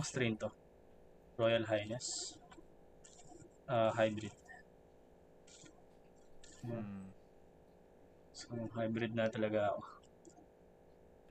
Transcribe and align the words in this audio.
Ibang 0.00 0.16
strain 0.16 0.32
to. 0.40 0.48
Royal 1.36 1.68
Highness. 1.68 2.32
Ah, 3.68 3.92
hybrid. 3.92 4.32
hmm. 6.64 7.12
So, 8.32 8.48
hybrid 8.72 9.12
na 9.12 9.28
talaga 9.28 9.76
ako. 9.76 9.84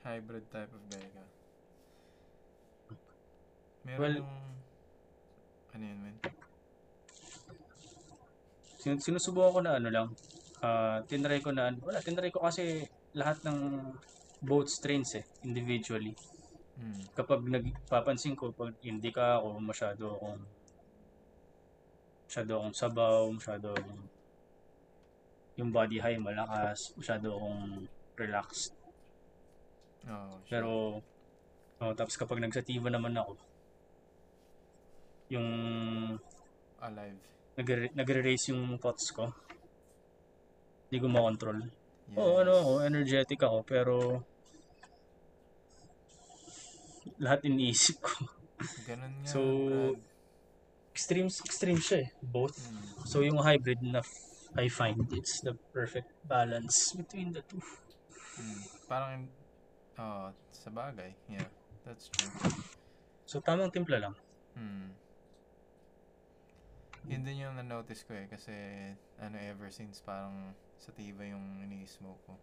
Hybrid 0.06 0.46
type 0.54 0.70
of 0.70 0.84
guy 0.86 1.02
ka. 1.02 1.24
Meron 3.90 3.98
Well- 4.06 4.20
yung... 4.21 4.34
Ano 5.74 5.84
yun, 5.90 6.00
man? 6.06 6.15
Sin- 8.78 9.01
sinusubukan 9.01 9.50
ko 9.50 9.60
na 9.65 9.82
ano 9.82 9.90
lang. 9.90 10.07
Ah, 10.62 11.01
tinry 11.10 11.42
ko 11.42 11.50
na. 11.50 11.74
Wala, 11.74 12.06
tinry 12.06 12.29
ko 12.29 12.46
kasi 12.46 12.86
lahat 13.18 13.42
ng 13.50 13.82
both 14.46 14.70
strains 14.70 15.18
eh, 15.18 15.26
individually. 15.42 16.14
Hmm. 16.79 17.04
Kapag 17.11 17.43
nagpapansin 17.43 18.39
ko, 18.39 18.56
pag 18.56 18.71
hindi 18.87 19.11
ka 19.11 19.43
ako, 19.43 19.60
masyado 19.60 20.04
akong 20.15 20.42
masyado 22.24 22.51
akong 22.56 22.75
sabaw, 22.78 23.28
masyado 23.28 23.75
akong 23.75 24.04
yung 25.60 25.75
body 25.75 26.00
high 26.00 26.15
malakas, 26.15 26.96
masyado 26.96 27.36
akong 27.36 27.84
relaxed. 28.15 28.71
Oh, 30.07 30.32
shit. 30.47 30.56
Pero, 30.56 31.04
oh, 31.84 31.93
tapos 32.00 32.16
kapag 32.16 32.39
nagsativa 32.39 32.88
naman 32.88 33.11
ako, 33.20 33.36
yung 35.30 35.50
Alive. 36.80 37.20
nagre- 37.59 37.92
nagre-raise 37.92 38.56
yung 38.56 38.80
thoughts 38.80 39.11
ko, 39.11 39.28
hindi 40.88 40.98
ko 41.04 41.08
makontrol. 41.11 41.59
Yes. 42.09 42.17
Oo, 42.17 42.39
ano 42.39 42.52
ako, 42.56 42.72
energetic 42.88 43.39
ako, 43.44 43.58
pero 43.67 43.95
lahat 47.20 47.45
iniisip 47.45 48.00
ko. 48.00 48.25
Ganun 48.88 49.14
nga, 49.23 49.30
So, 49.30 49.39
Brad. 49.39 50.00
Extremes, 50.89 51.39
extreme 51.45 51.80
siya 51.80 52.03
eh, 52.03 52.09
both. 52.20 52.58
Hmm. 52.59 53.08
So, 53.08 53.23
yung 53.23 53.39
hybrid 53.39 53.80
na 53.80 54.03
f- 54.03 54.52
I 54.58 54.67
find 54.67 54.98
it's 55.14 55.39
the 55.45 55.53
perfect 55.72 56.09
balance 56.26 56.92
between 56.98 57.31
the 57.31 57.45
two. 57.45 57.61
Hmm. 58.36 58.59
Parang, 58.89 59.30
oh, 59.95 60.34
sa 60.52 60.70
bagay. 60.73 61.14
Yeah, 61.30 61.48
that's 61.86 62.09
true. 62.11 62.34
So, 63.30 63.39
tamang 63.39 63.72
timpla 63.72 64.02
lang. 64.02 64.16
Hmm. 64.58 64.98
Yun 67.08 67.23
din 67.23 67.48
yung 67.48 67.56
na-notice 67.56 68.04
ko 68.04 68.17
eh. 68.17 68.28
Kasi, 68.28 68.52
ano, 69.22 69.39
ever 69.39 69.72
since 69.72 70.04
parang 70.04 70.52
sativa 70.76 71.23
yung 71.23 71.64
ini-smoke 71.64 72.20
ko. 72.28 72.36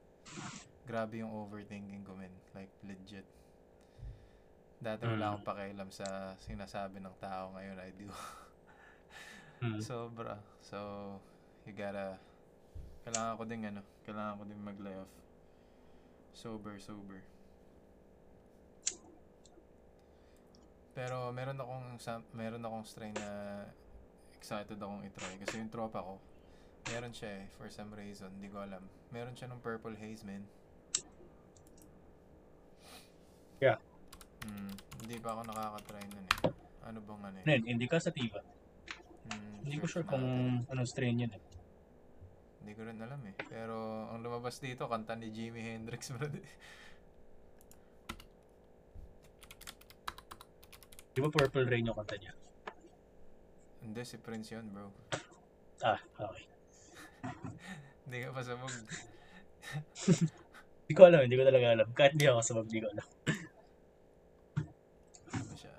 Grabe 0.89 1.21
yung 1.21 1.35
overthinking 1.35 2.07
ko, 2.07 2.17
men. 2.17 2.33
Like, 2.57 2.73
legit. 2.87 3.27
Dati 4.77 5.03
wala 5.09 5.17
Mm. 5.17 5.31
akong 5.33 5.47
pakialam 5.47 5.91
sa 5.91 6.07
sinasabi 6.37 7.01
ng 7.01 7.17
tao 7.17 7.53
ngayon, 7.57 7.77
I 7.81 7.91
do. 7.97 8.09
Mm. 9.57 9.81
Sobra. 9.81 10.37
So, 10.61 10.77
you 11.65 11.73
gotta, 11.73 12.21
kailangan 13.09 13.41
ko 13.41 13.43
din, 13.49 13.65
ano, 13.65 13.81
kailangan 14.05 14.37
ko 14.37 14.45
din 14.45 14.61
mag-lay 14.61 14.93
off. 15.01 15.09
Sober, 16.37 16.77
sober. 16.77 17.25
Pero 20.93 21.33
meron 21.33 21.57
akong 21.57 21.97
meron 22.37 22.61
akong 22.61 22.85
strain 22.85 23.17
na 23.17 23.65
excited 24.37 24.77
akong 24.77 25.01
i-try 25.09 25.41
kasi 25.41 25.57
yung 25.57 25.73
tropa 25.73 26.05
ko 26.05 26.21
meron 26.93 27.17
siya 27.17 27.41
eh 27.41 27.45
for 27.57 27.73
some 27.73 27.91
reason, 27.97 28.29
hindi 28.37 28.53
ko 28.53 28.61
alam. 28.61 28.85
Meron 29.09 29.33
siya 29.33 29.49
ng 29.51 29.59
purple 29.65 29.97
haze, 29.97 30.21
man. 30.23 30.45
Yeah. 33.59 33.81
Hmm, 34.47 34.71
hindi 35.03 35.17
pa 35.19 35.35
ako 35.35 35.41
nakaka-try 35.51 36.05
nun 36.07 36.23
eh. 36.23 36.39
Ano 36.87 36.99
bang 37.03 37.23
ano 37.27 37.37
eh? 37.43 37.45
Nen, 37.51 37.61
hindi 37.67 37.87
ka 37.91 37.99
sativa. 37.99 38.39
Hmm, 39.27 39.67
Hindi 39.67 39.77
ko 39.83 39.87
sure 39.91 40.07
search 40.07 40.11
kung 40.15 40.25
anong 40.71 40.87
strain 40.87 41.19
yun 41.19 41.35
eh. 41.35 41.43
Hindi 42.63 42.73
ko 42.79 42.83
rin 42.87 42.99
alam 43.03 43.19
eh. 43.27 43.35
Pero 43.51 44.07
ang 44.11 44.23
lumabas 44.23 44.63
dito, 44.63 44.87
kanta 44.87 45.19
ni 45.19 45.35
Jimi 45.35 45.63
Hendrix 45.63 46.11
bro. 46.15 46.31
Di 51.11 51.19
ba 51.25 51.29
Purple 51.33 51.67
Rain 51.67 51.87
yung 51.89 51.97
kanta 51.97 52.15
niya? 52.21 52.35
Hindi, 53.83 54.03
si 54.05 54.19
Prince 54.19 54.53
yun 54.55 54.67
bro. 54.71 54.91
Ah, 55.83 55.99
okay. 56.19 56.45
Hindi 58.07 58.17
ka 58.23 58.31
pa 58.31 58.43
sabog. 58.43 58.71
Hindi 60.87 60.95
ko 60.95 61.03
alam, 61.11 61.27
hindi 61.27 61.35
ko 61.35 61.43
talaga 61.43 61.67
alam. 61.75 61.89
Kahit 61.91 62.15
hindi 62.15 62.31
ako 62.31 62.39
sabag, 62.39 62.67
hindi 62.71 62.79
ko 62.79 62.89
alam. 62.95 63.09
Ano 65.35 65.55
siya? 65.59 65.75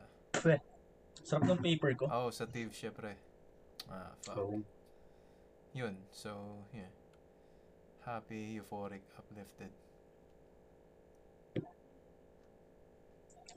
Sarap 1.27 1.43
ng 1.43 1.59
paper 1.59 1.91
ko. 1.99 2.05
Oh, 2.07 2.31
sa 2.31 2.47
Tiv 2.47 2.71
siya 2.71 2.95
pre. 2.95 3.19
Ah, 3.91 4.15
fuck. 4.23 4.39
So, 4.39 4.63
Yun. 5.75 5.99
So, 6.15 6.63
yeah. 6.71 6.89
Happy, 8.07 8.55
euphoric, 8.55 9.03
uplifted. 9.19 9.75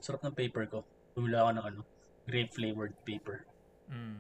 sarap 0.01 0.25
ng 0.25 0.35
paper 0.35 0.65
ko. 0.67 0.79
Bumili 1.13 1.37
ako 1.37 1.51
ng 1.55 1.65
ano, 1.71 1.81
grape 2.25 2.53
flavored 2.57 2.97
paper. 3.05 3.45
Mm. 3.93 4.19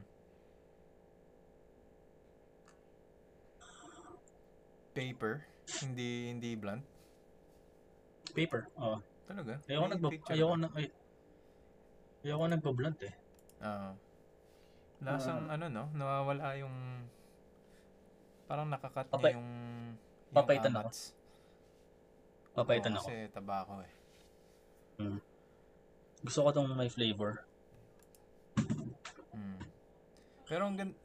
Paper, 4.92 5.34
hindi 5.80 6.30
hindi 6.36 6.50
blunt. 6.54 6.84
Paper, 8.36 8.68
oo. 8.76 9.00
Talaga? 9.24 9.58
Ayoko 9.66 10.10
picture 10.12 10.34
ayoko 10.36 10.54
na 10.60 10.68
ay, 10.76 10.86
ayoko 12.22 12.44
nagba-blunt 12.46 13.00
eh. 13.08 13.14
Ah. 13.60 13.92
Lasang 15.00 15.48
ano 15.48 15.64
no, 15.68 15.84
nawawala 15.92 16.56
yung 16.56 17.04
parang 18.44 18.68
nakakat 18.68 19.08
Papay- 19.08 19.32
niya 19.32 19.38
yung 19.38 19.50
yung 19.96 20.36
papaitan 20.36 20.72
ako. 20.74 20.80
amats. 20.84 21.00
Papaitan 22.50 22.92
Oo, 22.92 22.98
ako. 22.98 23.06
Kasi 23.08 23.16
tabako 23.30 23.74
eh. 23.80 23.92
Gusto 26.20 26.38
ko 26.44 26.48
tong 26.52 26.68
may 26.76 26.90
flavor. 26.92 27.40
Mm. 29.32 29.60
Pero 30.44 30.62
ang 30.68 30.76
gan- 30.76 30.98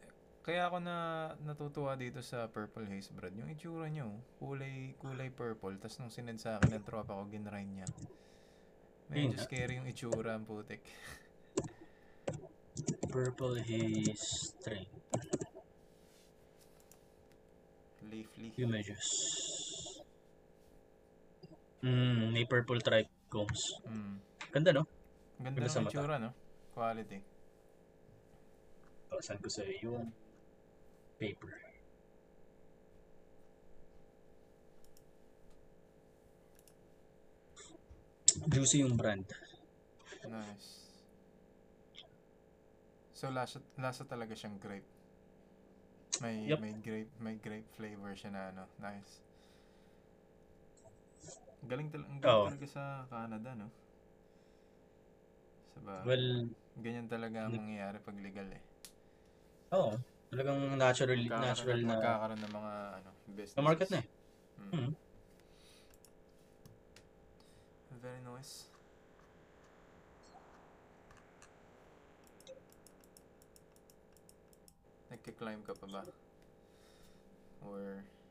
kaya 0.43 0.69
ako 0.69 0.77
na 0.77 0.95
natutuwa 1.41 1.95
dito 1.95 2.21
sa 2.21 2.45
Purple 2.45 2.85
Haze 2.85 3.09
Brad, 3.09 3.33
yung 3.33 3.49
itsura 3.49 3.89
niyo, 3.89 4.13
kulay 4.37 4.93
kulay 4.99 5.33
purple, 5.33 5.73
tas 5.81 5.97
nung 5.97 6.13
sinend 6.13 6.37
sa 6.37 6.59
akin 6.59 6.77
ng 6.77 6.85
tropa 6.85 7.17
ko, 7.17 7.25
ginrind 7.25 7.81
niya. 7.81 7.87
Medyo 9.09 9.33
Ayun, 9.33 9.41
scary 9.41 9.73
yung 9.81 9.89
itsura, 9.89 10.37
ang 10.37 10.45
putik. 10.45 10.81
Purple 13.09 13.61
haze 13.63 14.19
strain. 14.19 14.85
Leafly. 18.11 18.51
Images. 18.57 19.07
Mm, 21.83 22.33
may 22.33 22.45
purple 22.45 22.81
trichomes. 22.81 23.79
Mm. 23.87 24.19
Ganda 24.51 24.71
no? 24.73 24.83
Ganda 25.39 25.59
Ganda 25.59 25.69
sa 25.71 25.79
ng 25.79 25.85
mata. 25.87 25.93
itsura, 25.95 26.15
no? 26.19 26.31
Quality. 26.75 27.19
Pasan 29.09 29.39
ko 29.39 29.47
sa 29.47 29.63
yung 29.79 30.11
paper. 31.19 31.53
Juicy 38.51 38.83
yung 38.83 38.97
brand. 38.97 39.25
Nice. 40.27 40.84
So 43.25 43.33
lasa, 43.33 43.57
lasa 43.81 44.05
talaga 44.05 44.37
siyang 44.37 44.61
grape. 44.61 44.85
May 46.21 46.45
Yup. 46.45 46.61
may 46.61 46.77
grape 46.77 47.09
may 47.17 47.35
grape 47.41 47.65
flavor 47.73 48.13
siya 48.13 48.29
na 48.29 48.41
ano. 48.53 48.63
Nice. 48.77 49.25
Galing, 51.65 51.89
tal- 51.89 52.05
galing 52.05 52.21
Oo. 52.21 52.45
talaga 52.53 52.67
sa 52.69 52.83
Canada, 53.09 53.49
no? 53.57 53.73
Sa 55.73 55.79
ba? 55.81 56.05
Well, 56.05 56.53
ganyan 56.77 57.09
talaga 57.09 57.49
ang 57.49 57.57
mangyayari 57.57 57.97
pag 57.97 58.13
legal 58.21 58.45
eh. 58.53 58.61
oo. 59.73 59.97
Talagang 60.29 60.77
natural, 60.77 61.17
Magkakaroon- 61.17 61.49
natural 61.49 61.79
na 61.81 61.89
Magkakaroon 61.97 62.41
ng 62.45 62.53
mga 62.53 62.73
ano, 63.01 63.09
business. 63.33 63.57
na 63.57 63.65
market 63.65 63.89
na 63.89 63.97
eh. 63.97 64.07
Mm. 64.61 64.69
Mm. 64.69 64.91
Very 67.97 68.21
nice. 68.21 68.69
Nagka-climb 75.25 75.65
ka 75.65 75.73
pa 75.73 75.87
ba? 75.89 76.01
Or 77.65 77.81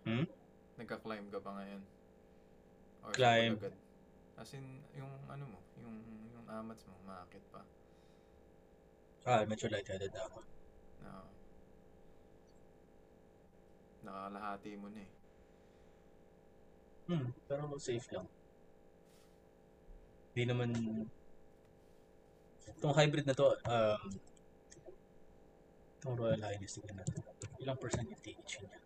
Hmm? 0.06 0.30
nagka-climb 0.78 1.26
ka 1.26 1.42
pa 1.42 1.50
ngayon? 1.58 1.82
Or 3.02 3.10
Climb. 3.18 3.58
agad? 3.58 3.74
As 4.38 4.54
in, 4.54 4.62
yung 4.94 5.10
ano 5.26 5.42
mo, 5.42 5.58
yung, 5.82 5.90
yung 6.30 6.46
amats 6.46 6.86
mo, 6.86 6.94
maakit 7.02 7.42
pa. 7.50 7.66
Ah, 9.26 9.42
medyo 9.42 9.66
lightheaded 9.66 10.14
na 10.14 10.22
ako. 10.30 10.38
Na, 11.02 11.10
nakalahati 14.06 14.78
mo 14.78 14.86
na 14.94 15.02
eh. 15.02 15.10
Hmm, 17.08 17.32
pero 17.48 17.78
safe 17.78 18.08
lang. 18.12 18.28
Hindi 20.34 20.44
naman 20.50 20.70
itong 22.78 22.96
hybrid 22.96 23.26
na 23.28 23.34
to 23.36 23.46
um 23.68 24.00
itong 26.04 26.20
Royal 26.20 26.42
Highness 26.44 26.76
tignan 26.76 27.00
natin. 27.00 27.24
Ilang 27.64 27.80
percent 27.80 28.04
yung 28.04 28.20
THC 28.20 28.60
niya? 28.60 28.76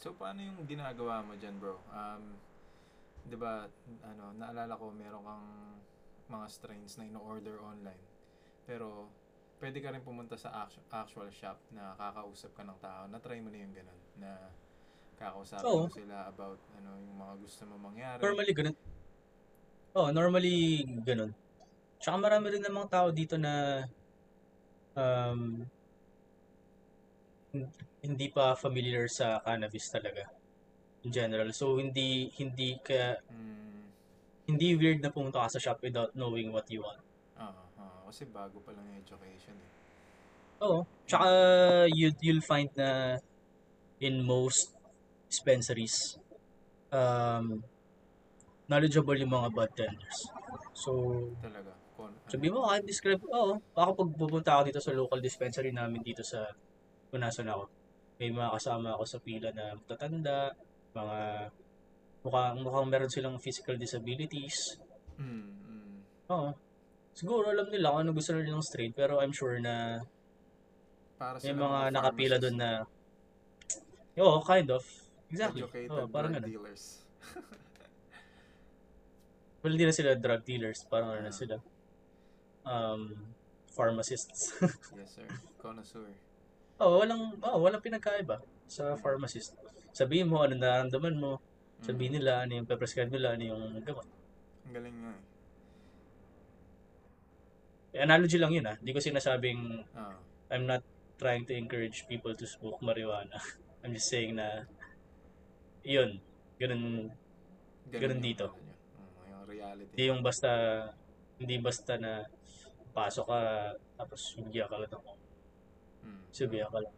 So, 0.00 0.16
paano 0.16 0.40
yung 0.40 0.64
ginagawa 0.64 1.20
mo 1.20 1.36
dyan, 1.36 1.60
bro? 1.60 1.84
Um, 1.92 2.40
di 3.28 3.36
ba, 3.36 3.68
ano, 4.08 4.32
naalala 4.40 4.72
ko, 4.72 4.88
meron 4.88 5.20
kang 5.20 5.46
mga 6.32 6.46
strains 6.48 6.96
na 6.96 7.04
ino-order 7.04 7.60
online. 7.60 8.00
Pero, 8.64 9.12
pwede 9.60 9.84
ka 9.84 9.92
rin 9.92 10.00
pumunta 10.00 10.40
sa 10.40 10.64
actu- 10.64 10.84
actual 10.88 11.28
shop 11.28 11.60
na 11.76 11.92
kakausap 12.00 12.56
ka 12.56 12.64
ng 12.64 12.80
tao. 12.80 13.04
Na-try 13.12 13.44
mo 13.44 13.52
na 13.52 13.60
yung 13.60 13.76
ganun, 13.76 14.00
na 14.16 14.48
kakausapin 15.20 15.68
Oo. 15.68 15.88
mo 15.88 15.92
sila 15.92 16.28
about 16.28 16.58
ano 16.74 16.90
yung 17.04 17.16
mga 17.20 17.34
gusto 17.40 17.62
mo 17.68 17.76
mangyari. 17.76 18.20
Normally 18.20 18.52
ganun. 18.56 18.76
Oh, 19.98 20.08
normally 20.18 20.82
ganun. 21.06 21.30
Tsaka 22.02 22.16
marami 22.24 22.46
rin 22.54 22.64
namang 22.66 22.88
tao 22.94 23.08
dito 23.14 23.36
na 23.38 23.54
um, 24.96 25.66
hin- 27.52 27.72
hindi 28.04 28.26
pa 28.36 28.46
familiar 28.64 29.04
sa 29.18 29.26
cannabis 29.46 29.86
talaga 29.94 30.24
in 31.04 31.10
general. 31.18 31.48
So 31.60 31.66
hindi 31.82 32.08
hindi 32.40 32.70
ka 32.86 33.00
Mm, 33.32 33.82
hindi 34.50 34.68
weird 34.80 35.00
na 35.02 35.12
pumunta 35.14 35.40
ka 35.44 35.48
sa 35.56 35.62
shop 35.64 35.78
without 35.86 36.12
knowing 36.18 36.48
what 36.54 36.66
you 36.74 36.80
want. 36.86 37.00
ah, 37.36 37.66
ah, 37.78 38.00
kasi 38.08 38.24
bago 38.30 38.58
pa 38.62 38.70
lang 38.72 38.84
yung 38.90 39.00
education 39.02 39.54
eh. 39.58 39.70
Oo. 40.64 40.86
Tsaka 41.08 41.28
you 41.92 42.08
you'll 42.24 42.44
find 42.44 42.70
na 42.78 43.18
in 44.00 44.22
most 44.24 44.72
dispensaries 45.30 46.18
um, 46.92 47.62
knowledgeable 48.68 49.16
yung 49.16 49.32
mga 49.32 49.48
bartenders. 49.52 50.18
So 50.72 50.90
Talaga. 51.40 51.72
Kon, 51.94 52.10
Sabi 52.26 52.50
mo, 52.50 52.66
kahit 52.66 52.82
describe, 52.82 53.22
oo. 53.30 53.54
Ako 53.78 53.90
pag 53.94 54.10
pupunta 54.18 54.50
ako 54.58 54.62
dito 54.66 54.80
sa 54.82 54.96
local 54.96 55.20
dispensary 55.22 55.70
namin 55.70 56.02
dito 56.02 56.26
sa 56.26 56.42
kung 57.08 57.22
nasan 57.22 57.46
ako. 57.46 57.70
May 58.18 58.34
mga 58.34 58.50
kasama 58.58 58.98
ako 58.98 59.04
sa 59.06 59.18
pila 59.22 59.54
na 59.54 59.78
matatanda, 59.78 60.50
mga 60.90 61.18
mukhang, 62.26 62.58
mukhang 62.66 62.86
meron 62.90 63.10
silang 63.12 63.38
physical 63.38 63.78
disabilities. 63.78 64.74
Mm, 65.14 65.46
mm. 65.54 65.94
Oo. 66.34 66.50
Siguro 67.14 67.54
alam 67.54 67.70
nila 67.70 67.94
kung 67.94 68.00
ano 68.02 68.10
gusto 68.10 68.34
nilang 68.34 68.64
strain, 68.64 68.90
pero 68.90 69.22
I'm 69.22 69.30
sure 69.30 69.62
na 69.62 70.02
Para 71.14 71.38
may 71.46 71.54
mga 71.54 71.80
nakapila 71.94 72.36
doon 72.42 72.56
na, 72.58 72.70
oo, 74.18 74.42
kind 74.42 74.66
of. 74.74 74.82
Exactly. 75.30 75.62
Educated 75.62 75.94
Oo, 75.94 76.10
parang 76.10 76.34
dealers. 76.42 77.06
Well, 79.64 79.72
hindi 79.72 79.88
na 79.88 79.96
sila 79.96 80.12
drug 80.14 80.44
dealers, 80.44 80.84
parang 80.84 81.08
ano 81.10 81.24
na 81.24 81.32
Ah. 81.32 81.40
sila. 81.40 81.56
Um, 82.64 83.16
pharmacists. 83.72 84.52
yes, 84.92 85.16
sir. 85.16 85.24
Connoisseur. 85.56 86.12
Oo, 86.78 87.00
walang, 87.00 87.40
oh, 87.40 87.58
walang 87.58 87.80
pinagkaiba 87.80 88.44
sa 88.68 88.92
pharmacist. 88.94 89.56
Sabihin 89.90 90.28
mo 90.28 90.44
ano 90.44 90.52
nararamdaman 90.52 91.16
mo, 91.16 91.40
sabihin 91.80 92.12
Mm. 92.12 92.16
nila 92.20 92.32
ano 92.44 92.52
yung 92.60 92.68
pe-prescribe 92.68 93.08
nila, 93.08 93.34
ano 93.34 93.42
yung 93.42 93.62
gamot. 93.80 94.04
Ang 94.68 94.74
galing 94.74 94.96
nga 95.00 95.12
eh. 95.12 95.22
Eh, 97.94 98.02
analogy 98.02 98.36
lang 98.36 98.50
yun 98.50 98.66
ah. 98.66 98.74
Hindi 98.76 98.90
ko 98.90 98.98
sinasabing 98.98 99.86
Ah, 99.94 100.18
I'm 100.50 100.66
not 100.66 100.82
trying 101.16 101.46
to 101.46 101.54
encourage 101.54 102.04
people 102.04 102.34
to 102.34 102.44
smoke 102.44 102.82
marijuana. 102.82 103.38
I'm 103.80 103.94
just 103.94 104.10
saying 104.10 104.34
na 104.34 104.66
yun, 105.80 106.18
ganun, 106.58 107.14
Ganun 107.86 108.18
yung 108.18 108.24
dito. 108.24 108.50
ano 108.50 108.58
niya. 108.58 108.76
Mm, 108.98 109.10
yung 109.30 109.38
reality. 109.64 109.90
hindi 109.96 110.04
yung 110.06 110.20
basta, 110.20 110.50
hindi 111.40 111.56
basta 111.58 111.96
na 111.96 112.12
pasok 112.92 113.26
ka, 113.26 113.40
tapos 113.96 114.20
bigyan 114.38 114.68
ka 114.68 114.76
lang 114.78 114.92
ng 114.92 115.04
Mm. 116.04 116.22
sabihan 116.30 116.68
ka 116.68 116.84
lang. 116.84 116.94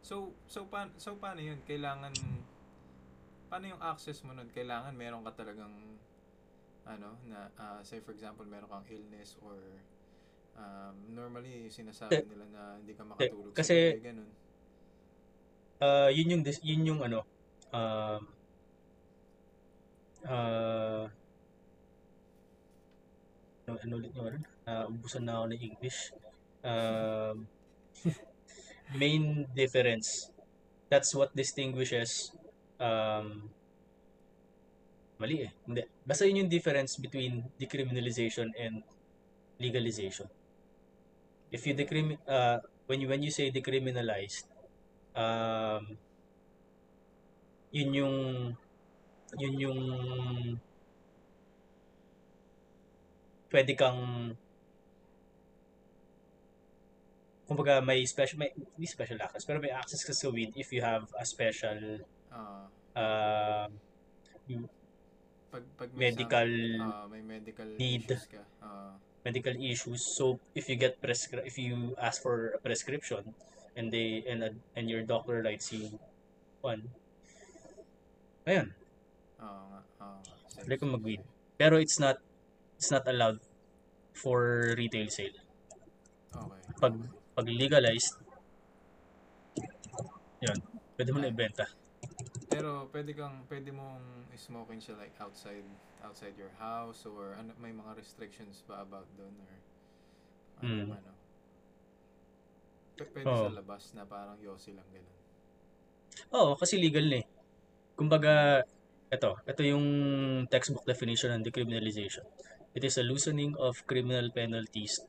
So, 0.00 0.30
so, 0.46 0.70
pa, 0.70 0.86
so 0.96 1.18
paano 1.18 1.42
yun? 1.42 1.58
Kailangan, 1.66 2.14
paano 3.50 3.64
yung 3.66 3.82
access 3.82 4.22
mo 4.22 4.30
nun? 4.30 4.46
Kailangan 4.54 4.94
meron 4.94 5.26
ka 5.26 5.34
talagang, 5.34 5.74
ano, 6.86 7.18
na, 7.26 7.50
ah, 7.58 7.82
say 7.82 7.98
for 7.98 8.14
example, 8.14 8.46
meron 8.46 8.70
kang 8.70 8.86
illness 8.86 9.34
or, 9.42 9.58
um, 10.54 10.94
normally, 11.10 11.66
sinasabi 11.66 12.16
Eh, 12.16 12.24
nila 12.24 12.46
na 12.48 12.62
hindi 12.78 12.94
ka 12.94 13.02
makatulog 13.02 13.50
kasi- 13.52 13.92
sa 13.92 13.98
gabi, 13.98 14.06
ganun. 14.06 14.30
Ah, 15.76 16.08
yun 16.08 16.32
yung 16.32 16.42
yun 16.64 16.88
yung 16.88 17.00
ano 17.04 17.20
um 17.68 18.22
ah 20.24 21.04
ulit 23.66 24.14
ano? 24.14 24.38
Ah, 24.66 24.86
ubusan 24.86 25.26
na 25.26 25.42
ako 25.42 25.46
ng 25.50 25.62
English. 25.62 26.14
Um, 26.62 27.50
main 29.00 29.50
difference. 29.54 30.30
That's 30.86 31.10
what 31.14 31.34
distinguishes 31.34 32.30
um 32.78 33.50
mali 35.18 35.48
eh. 35.48 35.50
Hindi. 35.66 35.82
Basta 36.06 36.28
yun 36.28 36.46
yung 36.46 36.52
difference 36.52 37.00
between 37.00 37.42
decriminalization 37.58 38.54
and 38.54 38.86
legalization. 39.58 40.30
If 41.50 41.66
you 41.66 41.74
decrim 41.74 42.20
uh, 42.28 42.62
when 42.86 43.02
you 43.02 43.08
when 43.10 43.24
you 43.24 43.32
say 43.32 43.50
decriminalized, 43.50 44.46
um, 45.16 45.96
yun 47.72 47.90
yung 47.90 48.16
yun 49.40 49.54
yung 49.58 49.80
pwede 53.56 53.72
kang 53.72 54.36
kumbaga 57.48 57.80
may 57.80 58.04
special 58.04 58.36
may 58.36 58.52
hindi 58.52 58.84
special 58.84 59.16
access 59.24 59.48
pero 59.48 59.56
may 59.64 59.72
access 59.72 60.04
ka 60.04 60.12
sa 60.12 60.28
weed 60.28 60.52
if 60.60 60.68
you 60.76 60.84
have 60.84 61.08
a 61.16 61.24
special 61.24 62.04
Ah, 62.36 62.68
uh, 62.92 63.64
pag, 65.48 65.64
pag 65.80 65.88
may 65.96 66.12
medical 66.12 66.50
some- 66.52 66.84
ah, 66.84 67.06
may 67.08 67.24
medical 67.24 67.64
need. 67.80 68.04
issues 68.04 68.28
ka. 68.28 68.44
Ah, 68.60 68.92
medical 69.24 69.56
issues 69.56 70.04
so 70.04 70.36
if 70.52 70.68
you 70.68 70.76
get 70.76 71.00
prescri- 71.00 71.48
if 71.48 71.56
you 71.56 71.96
ask 71.96 72.20
for 72.20 72.52
a 72.52 72.60
prescription 72.60 73.24
and 73.72 73.88
they 73.88 74.20
and 74.28 74.44
a- 74.44 74.60
and 74.76 74.92
your 74.92 75.00
doctor 75.00 75.40
writes 75.40 75.72
you 75.72 75.96
one 76.60 76.92
ayun 78.44 78.68
nga, 79.40 79.80
ah, 79.96 80.20
nga. 80.20 80.34
Sige, 80.60 80.84
mag-weed. 80.84 81.24
Pero 81.56 81.80
it's 81.80 81.96
not 81.96 82.20
it's 82.76 82.92
not 82.92 83.08
allowed 83.08 83.40
for 84.16 84.72
retail 84.74 85.08
sale. 85.12 85.36
Okay. 86.32 86.60
Pag 86.80 86.94
pag 87.36 87.46
legalized, 87.46 88.16
yun, 90.40 90.58
pwede 90.96 91.10
mo 91.12 91.20
na 91.20 91.28
ibenta. 91.28 91.68
Pero 92.48 92.88
pwede 92.88 93.12
kang 93.12 93.44
pwede 93.52 93.68
mong 93.72 94.32
smoking 94.36 94.80
siya 94.80 94.96
like 94.96 95.12
outside 95.20 95.64
outside 96.00 96.32
your 96.40 96.52
house 96.56 97.04
or 97.04 97.36
ano 97.36 97.52
may 97.60 97.72
mga 97.72 97.92
restrictions 97.96 98.64
ba 98.64 98.80
about 98.80 99.08
doon 99.20 99.34
or 99.36 99.52
ano 100.64 100.72
Hmm. 100.88 100.96
ano. 100.96 101.12
Pwede 102.96 103.28
Oo. 103.28 103.52
sa 103.52 103.52
labas 103.52 103.92
na 103.92 104.08
parang 104.08 104.40
yosi 104.40 104.72
lang 104.72 104.88
ganun. 104.88 105.16
Oo, 106.32 106.56
kasi 106.56 106.80
legal 106.80 107.04
na 107.12 107.20
eh. 107.20 107.26
Kumbaga, 107.92 108.64
ito, 109.12 109.30
ito 109.44 109.60
yung 109.68 109.86
textbook 110.48 110.88
definition 110.88 111.28
ng 111.36 111.44
decriminalization. 111.44 112.24
It 112.76 112.84
is 112.84 112.98
a 113.00 113.02
loosening 113.02 113.56
of 113.56 113.80
criminal 113.88 114.28
penalties 114.30 115.00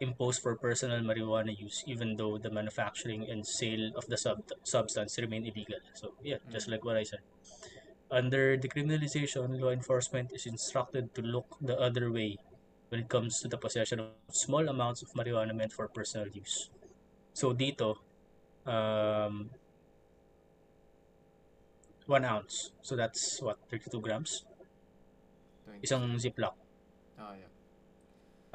imposed 0.00 0.40
for 0.40 0.56
personal 0.56 1.00
marijuana 1.04 1.52
use 1.52 1.84
even 1.86 2.16
though 2.16 2.38
the 2.38 2.50
manufacturing 2.50 3.28
and 3.30 3.46
sale 3.46 3.92
of 3.94 4.06
the 4.06 4.16
sub- 4.16 4.48
substance 4.64 5.18
remain 5.18 5.44
illegal. 5.44 5.78
So, 5.92 6.14
yeah, 6.24 6.40
just 6.50 6.66
Mm. 6.66 6.72
like 6.72 6.84
what 6.88 6.96
I 6.96 7.04
said. 7.04 7.20
Under 8.10 8.56
decriminalization, 8.56 9.60
law 9.60 9.70
enforcement 9.70 10.32
is 10.32 10.46
instructed 10.46 11.14
to 11.14 11.22
look 11.22 11.46
the 11.60 11.78
other 11.78 12.10
way 12.10 12.38
when 12.88 13.04
it 13.04 13.08
comes 13.12 13.38
to 13.44 13.46
the 13.46 13.60
possession 13.60 14.00
of 14.00 14.34
small 14.34 14.66
amounts 14.66 15.02
of 15.04 15.12
marijuana 15.12 15.54
meant 15.54 15.76
for 15.76 15.86
personal 15.86 16.26
use. 16.32 16.70
So, 17.36 17.52
dito, 17.54 18.00
um, 18.66 19.50
one 22.06 22.24
ounce. 22.24 22.72
So, 22.82 22.96
that's 22.96 23.38
what, 23.44 23.60
32 23.70 24.00
grams? 24.00 24.42
20. 25.68 25.86
Isang 25.86 26.18
ziplock. 26.18 26.59
Ah, 27.20 27.36
yeah. 27.36 27.52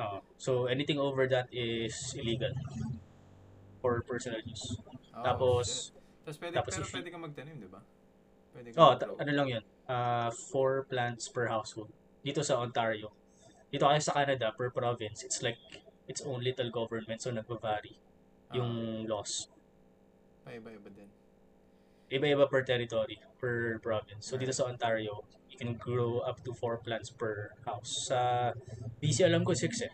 Oo. 0.02 0.18
so, 0.36 0.52
anything 0.66 0.98
over 0.98 1.30
that 1.30 1.48
is 1.54 1.94
illegal 2.18 2.52
for 3.80 4.02
personal 4.04 4.42
use. 4.44 4.82
Oh, 5.14 5.24
Tapos, 5.24 5.94
shit. 5.94 5.96
Tapos 6.26 6.38
pwede, 6.42 6.54
tapos 6.58 6.74
pero 6.74 6.86
pwede 6.90 7.10
ka 7.14 7.18
magtanim, 7.22 7.56
di 7.62 7.70
ba? 7.70 7.82
Pwede 8.50 8.68
ka 8.74 8.78
oh, 8.82 8.92
ta- 8.98 9.14
ano 9.14 9.32
lang 9.32 9.48
yun, 9.48 9.64
uh, 9.86 10.34
four 10.34 10.90
plants 10.90 11.30
per 11.30 11.46
household. 11.48 11.94
Dito 12.26 12.42
sa 12.42 12.58
Ontario. 12.58 13.14
Dito 13.70 13.86
kasi 13.86 14.10
sa 14.10 14.18
Canada, 14.18 14.50
per 14.58 14.74
province, 14.74 15.22
it's 15.22 15.46
like 15.46 15.62
its 16.10 16.26
own 16.26 16.42
little 16.42 16.74
government, 16.74 17.22
so 17.22 17.30
nagva-vary 17.30 17.94
Ah, 18.50 18.58
yung 18.58 19.06
laws. 19.06 19.54
paiba-iba 20.46 20.90
din. 20.94 21.10
Iba-iba 22.10 22.46
per 22.46 22.62
territory, 22.62 23.18
per 23.42 23.80
province. 23.82 24.30
So 24.30 24.38
dito 24.38 24.54
sa 24.54 24.70
Ontario, 24.70 25.26
you 25.50 25.58
can 25.58 25.74
grow 25.80 26.22
up 26.22 26.44
to 26.46 26.54
4 26.54 26.86
plants 26.86 27.10
per 27.10 27.56
house. 27.66 28.12
Sa 28.12 28.52
BC 29.02 29.26
alam 29.26 29.42
ko 29.42 29.58
6 29.58 29.66
eh. 29.86 29.94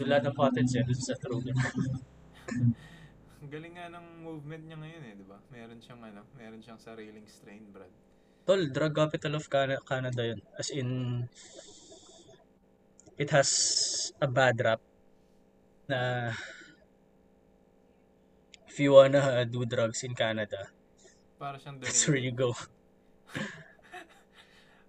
Yung 0.00 0.08
lahat 0.08 0.28
ng 0.28 0.36
patents 0.36 0.72
eh, 0.76 0.84
doon 0.84 1.00
sa. 1.00 1.14
Ang 3.46 3.50
galing 3.52 3.74
nga 3.78 3.86
ng 3.92 4.26
movement 4.26 4.62
niya 4.66 4.78
ngayon 4.80 5.02
eh, 5.06 5.12
di 5.22 5.26
ba? 5.26 5.38
Meron 5.54 5.78
siyang 5.78 6.02
ano, 6.02 6.26
meron 6.34 6.58
siyang 6.58 6.80
sariling 6.82 7.26
strain, 7.30 7.62
Brad. 7.70 7.92
Tol, 8.46 8.70
drug 8.70 8.94
capital 8.94 9.38
of 9.38 9.46
Cana- 9.50 9.82
Canada 9.82 10.22
yun. 10.22 10.40
As 10.58 10.70
in, 10.70 10.88
it 13.18 13.30
has 13.30 13.50
a 14.22 14.26
bad 14.26 14.58
rap 14.62 14.82
na 15.86 16.30
if 18.66 18.76
you 18.78 18.92
wanna 18.92 19.46
do 19.46 19.64
drugs 19.64 20.02
in 20.02 20.14
Canada, 20.14 20.70
Para 21.36 21.56
siyang 21.56 21.76
that's 21.78 22.00
where 22.08 22.16
you 22.16 22.32
go. 22.32 22.52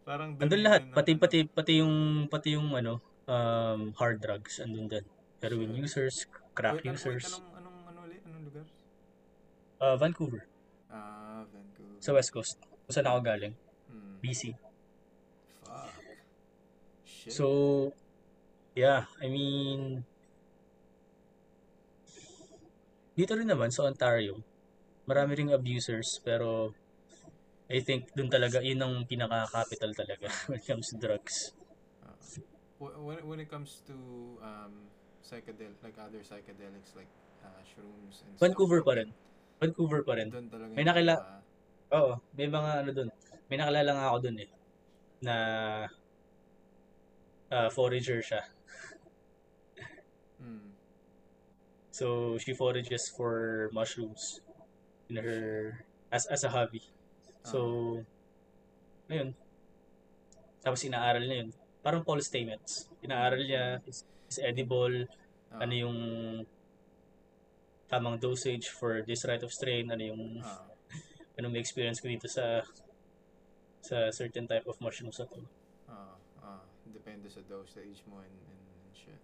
Parang 0.07 0.39
Andun 0.39 0.63
lahat, 0.63 0.87
pati 0.95 1.19
pati 1.19 1.43
pati 1.43 1.83
yung 1.83 2.25
pati 2.27 2.55
yung 2.55 2.71
ano, 2.71 3.03
um, 3.27 3.91
hard 3.93 4.17
drugs 4.17 4.57
andun 4.57 4.87
din. 4.87 5.03
Heroin 5.37 5.69
users, 5.75 6.25
crack 6.55 6.79
Wait, 6.79 6.87
ano- 6.87 6.95
wait, 6.95 7.19
users. 7.19 7.35
anong, 7.35 7.51
anong, 7.59 7.77
ano 7.85 7.99
ulit? 8.07 8.19
Anong 8.23 8.43
lugar? 8.47 8.65
Uh, 9.77 9.95
Vancouver, 9.95 10.41
Ah, 10.87 11.43
Vancouver. 11.45 11.95
sa 11.99 12.09
West 12.11 12.31
Coast. 12.31 12.55
Kung 12.57 12.89
saan 12.89 13.05
ako 13.05 13.19
galing, 13.21 13.53
Hmm. 13.85 14.17
BC. 14.17 14.55
Fuck. 15.61 15.91
Shit. 17.03 17.35
So, 17.35 17.45
yeah, 18.73 19.05
I 19.19 19.27
mean, 19.27 20.01
dito 23.13 23.33
rin 23.33 23.45
naman 23.45 23.69
sa 23.69 23.83
Ontario, 23.83 24.39
marami 25.07 25.31
ring 25.39 25.51
abusers, 25.55 26.19
pero 26.21 26.75
I 27.67 27.79
think 27.83 28.11
dun 28.15 28.27
talaga, 28.27 28.59
yun 28.63 28.79
ang 28.79 29.03
pinaka-capital 29.07 29.91
talaga 29.95 30.27
when 30.51 30.59
it 30.59 30.67
comes 30.67 30.87
to 30.91 30.95
drugs. 30.99 31.55
Wh- 32.79 32.93
when, 33.01 33.17
when 33.25 33.39
it 33.39 33.49
comes 33.49 33.81
to 33.87 33.95
um, 34.43 34.87
psychedel 35.23 35.73
like 35.81 35.97
other 35.97 36.19
psychedelics 36.21 36.93
like 36.95 37.09
uh, 37.43 37.59
shrooms 37.65 38.23
and 38.23 38.35
Vancouver 38.39 38.79
stuff, 38.83 38.87
pa 38.87 38.93
rin. 39.01 39.09
Vancouver 39.59 40.01
pa 40.03 40.13
rin. 40.15 40.27
Doon 40.29 40.47
talaga 40.47 40.71
May 40.75 40.85
nakila- 40.85 41.19
pinaka- 41.23 41.45
Oo, 41.87 42.11
may 42.35 42.47
mga 42.51 42.71
ano 42.83 42.89
dun. 42.91 43.09
May 43.47 43.57
nakilala 43.57 43.91
nga 43.95 44.05
ako 44.11 44.17
dun 44.27 44.37
eh, 44.43 44.49
na 45.23 45.35
uh, 47.51 47.69
forager 47.71 48.19
siya. 48.19 48.43
Mm. 50.43 50.75
So, 51.95 52.37
she 52.37 52.53
forages 52.53 53.09
for 53.15 53.67
mushrooms 53.73 54.43
her, 55.15 55.79
as, 56.11 56.27
as 56.27 56.43
a 56.43 56.51
hobby. 56.51 56.83
So, 57.47 58.03
ayun. 59.07 59.31
Tapos 60.59 60.83
inaaral 60.83 61.23
niya 61.23 61.47
yun. 61.47 61.49
Parang 61.79 62.03
Paul 62.03 62.19
Stamets. 62.19 62.91
Inaaral 62.99 63.39
niya, 63.39 63.79
is, 63.87 64.03
is 64.27 64.39
edible, 64.43 65.07
Ah, 65.47 65.63
ano 65.63 65.73
yung 65.73 65.99
tamang 67.87 68.19
dosage 68.19 68.67
for 68.67 68.99
this 69.07 69.23
right 69.23 69.39
of 69.39 69.53
strain, 69.53 69.87
ano 69.87 70.03
yung, 70.03 70.43
ah, 70.43 70.67
ano 71.39 71.47
may 71.47 71.63
experience 71.63 72.03
ko 72.03 72.11
dito 72.11 72.27
sa 72.27 72.59
sa 73.79 74.11
certain 74.11 74.43
type 74.43 74.67
of 74.67 74.75
mushrooms 74.83 75.15
na 75.15 75.27
to. 75.31 75.39
ah, 75.87 76.19
ah. 76.43 76.63
depende 76.91 77.31
sa 77.31 77.39
dosage 77.47 78.03
mo 78.11 78.19
and, 78.19 78.35
and, 78.51 78.63
and 78.83 78.91
shit. 78.91 79.21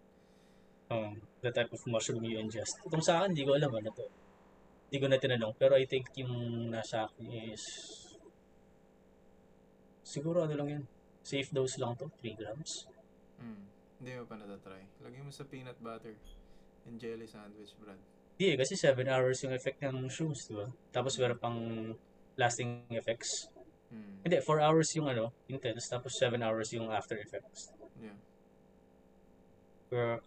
Um, 0.88 1.20
the 1.44 1.52
type 1.52 1.72
of 1.75 1.84
mushroom 1.84 2.24
you 2.24 2.40
ingest. 2.40 2.80
Itong 2.88 3.04
sa 3.04 3.20
akin, 3.20 3.36
hindi 3.36 3.44
ko 3.44 3.60
alam 3.60 3.72
ano 3.75 3.92
to. 3.92 4.08
Hindi 4.94 5.02
ko 5.02 5.10
na 5.10 5.18
tinanong. 5.18 5.58
Pero 5.58 5.74
I 5.74 5.90
think 5.90 6.14
yung 6.22 6.70
nasa 6.70 7.10
akin 7.10 7.50
is 7.50 7.66
siguro 10.06 10.46
ano 10.46 10.54
lang 10.54 10.70
yun. 10.70 10.84
Safe 11.26 11.50
dose 11.50 11.82
lang 11.82 11.98
to, 11.98 12.14
3 12.22 12.38
grams. 12.38 12.86
Mm. 13.42 13.66
Hindi 13.98 14.12
mo 14.22 14.30
pa 14.30 14.38
natatry. 14.38 14.86
Lagyan 15.02 15.26
mo 15.26 15.34
sa 15.34 15.50
peanut 15.50 15.82
butter 15.82 16.14
and 16.86 17.02
jelly 17.02 17.26
sandwich, 17.26 17.74
Brad. 17.82 17.98
Hindi 18.38 18.54
eh, 18.54 18.58
kasi 18.62 18.78
7 18.78 19.02
hours 19.10 19.42
yung 19.42 19.58
effect 19.58 19.82
ng 19.82 20.14
shrooms, 20.14 20.46
di 20.46 20.62
ba? 20.62 20.70
Tapos 20.94 21.18
meron 21.18 21.42
pang 21.42 21.58
lasting 22.38 22.86
effects. 22.94 23.50
Mm. 23.90 24.30
Hindi, 24.30 24.38
4 24.46 24.62
hours 24.62 24.94
yung 24.94 25.10
ano, 25.10 25.34
intense, 25.50 25.90
tapos 25.90 26.14
7 26.22 26.38
hours 26.38 26.70
yung 26.70 26.94
after 26.94 27.18
effects. 27.18 27.74
Yeah. 27.98 28.18
Pero, 29.90 30.22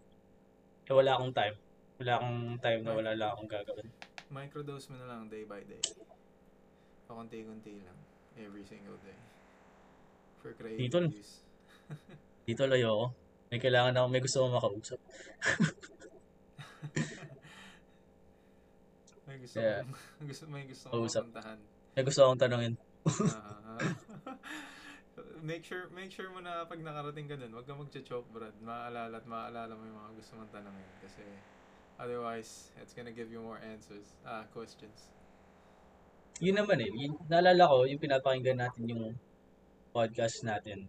eh, 0.91 0.95
wala 0.99 1.15
akong 1.15 1.31
time. 1.31 1.55
Wala 2.03 2.13
akong 2.19 2.59
time 2.59 2.81
na 2.83 2.93
wala 2.99 3.15
lang 3.15 3.31
akong 3.31 3.47
gagawin. 3.47 3.87
Microdose 4.29 4.91
mo 4.91 4.97
na 4.99 5.07
lang 5.07 5.31
day 5.31 5.47
by 5.47 5.63
day. 5.63 5.81
Pakunti-kunti 7.07 7.79
lang. 7.83 7.99
Every 8.37 8.67
single 8.67 8.99
day. 9.01 9.17
For 10.43 10.53
creative 10.53 10.83
Dito, 10.83 10.99
use. 11.09 11.47
Dito 12.49 12.63
layo 12.67 12.89
ako. 12.93 13.07
May 13.47 13.59
kailangan 13.63 13.95
ako, 13.95 14.07
may 14.11 14.23
gusto 14.23 14.37
akong 14.43 14.57
makausap. 14.59 15.01
May 19.27 19.43
gusto 19.43 19.59
Yeah. 19.59 19.83
kong, 19.83 19.95
gusto, 20.31 20.45
may 20.47 20.65
gusto 20.71 20.87
kong 20.87 21.03
mapuntahan. 21.03 21.59
May 21.99 22.03
gusto 22.07 22.21
akong 22.23 22.41
tanongin. 22.41 22.75
Ah. 23.07 23.79
make 25.43 25.63
sure 25.63 25.87
make 25.95 26.11
sure 26.11 26.27
mo 26.31 26.43
na 26.43 26.67
pag 26.67 26.79
nakarating 26.83 27.27
ka 27.27 27.35
dun, 27.39 27.55
wag 27.55 27.67
ka 27.67 27.75
magcha-choke, 27.75 28.27
Brad. 28.31 28.55
Maalala 28.63 29.19
at 29.19 29.27
maalala 29.27 29.75
mo 29.75 29.83
yung 29.83 29.99
mga 29.99 30.13
gusto 30.15 30.33
mong 30.39 30.51
tanongin. 30.55 30.91
Kasi 31.03 31.23
otherwise, 31.99 32.71
it's 32.81 32.93
gonna 32.93 33.13
give 33.13 33.31
you 33.33 33.41
more 33.41 33.61
answers. 33.61 34.15
Ah, 34.25 34.45
questions. 34.53 35.11
Yun 36.41 36.61
naman 36.61 36.85
eh. 36.85 36.91
Yun, 36.93 37.17
naalala 37.33 37.65
ko, 37.65 37.89
yung 37.89 38.01
pinapakinggan 38.01 38.61
natin 38.61 38.85
yung 38.93 39.05
podcast 39.97 40.45
natin. 40.45 40.85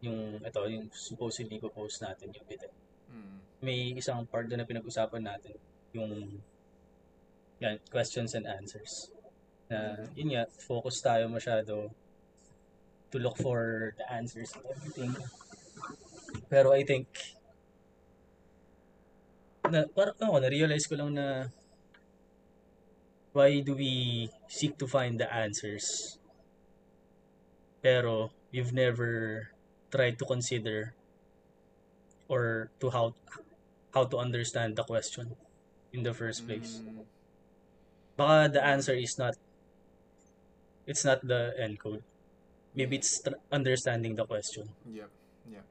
Yung, 0.00 0.40
ito, 0.40 0.60
yung 0.68 0.88
supposedly 0.92 1.60
ko 1.60 1.68
post 1.68 2.00
natin 2.00 2.32
yung 2.32 2.46
video. 2.48 2.72
Mm. 3.12 3.36
May 3.60 3.92
isang 3.92 4.24
part 4.24 4.48
doon 4.48 4.64
na 4.64 4.68
pinag-usapan 4.68 5.20
natin. 5.20 5.56
Yung, 5.92 6.40
yan, 7.60 7.76
questions 7.92 8.32
and 8.32 8.48
answers. 8.48 9.12
Na, 9.68 10.08
yun 10.16 10.32
nga, 10.32 10.48
focus 10.48 11.04
tayo 11.04 11.28
masyado 11.28 11.92
to 13.12 13.16
look 13.20 13.36
for 13.36 13.92
the 14.00 14.06
answers 14.08 14.56
and 14.56 14.64
everything. 14.72 15.12
Pero 16.48 16.72
I 16.72 16.82
think, 16.88 17.08
na, 19.70 19.88
parang 19.92 20.16
ako, 20.20 20.36
na-realize 20.40 20.84
ko 20.84 20.94
lang 20.98 21.16
na 21.16 21.48
why 23.34 23.60
do 23.60 23.74
we 23.74 24.28
seek 24.46 24.78
to 24.78 24.86
find 24.86 25.18
the 25.18 25.26
answers 25.26 26.18
pero 27.82 28.30
you've 28.54 28.72
never 28.72 29.50
tried 29.90 30.16
to 30.16 30.24
consider 30.24 30.94
or 32.30 32.70
to 32.80 32.88
how 32.88 33.12
how 33.92 34.06
to 34.06 34.16
understand 34.16 34.76
the 34.76 34.84
question 34.86 35.36
in 35.92 36.02
the 36.02 36.14
first 36.14 36.46
place 36.46 36.80
Mm, 36.80 37.04
baka 38.16 38.54
the 38.54 38.62
answer 38.62 38.94
is 38.94 39.18
not 39.18 39.34
it's 40.86 41.02
not 41.04 41.18
the 41.26 41.52
end 41.58 41.82
code 41.82 42.02
maybe 42.78 42.96
it's 43.02 43.18
tr- 43.20 43.38
understanding 43.50 44.14
the 44.14 44.24
question 44.24 44.70
yep. 44.86 45.10
Yep. 45.50 45.66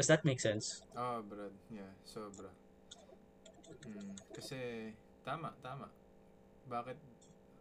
Does 0.00 0.08
that 0.08 0.24
make 0.24 0.40
sense 0.40 0.80
Oh, 0.96 1.20
Brad. 1.20 1.52
Yeah, 1.68 1.92
sobra. 2.08 2.48
Mm, 3.84 4.16
kasi 4.32 4.90
tama, 5.20 5.52
tama. 5.60 5.92
Bakit 6.64 6.96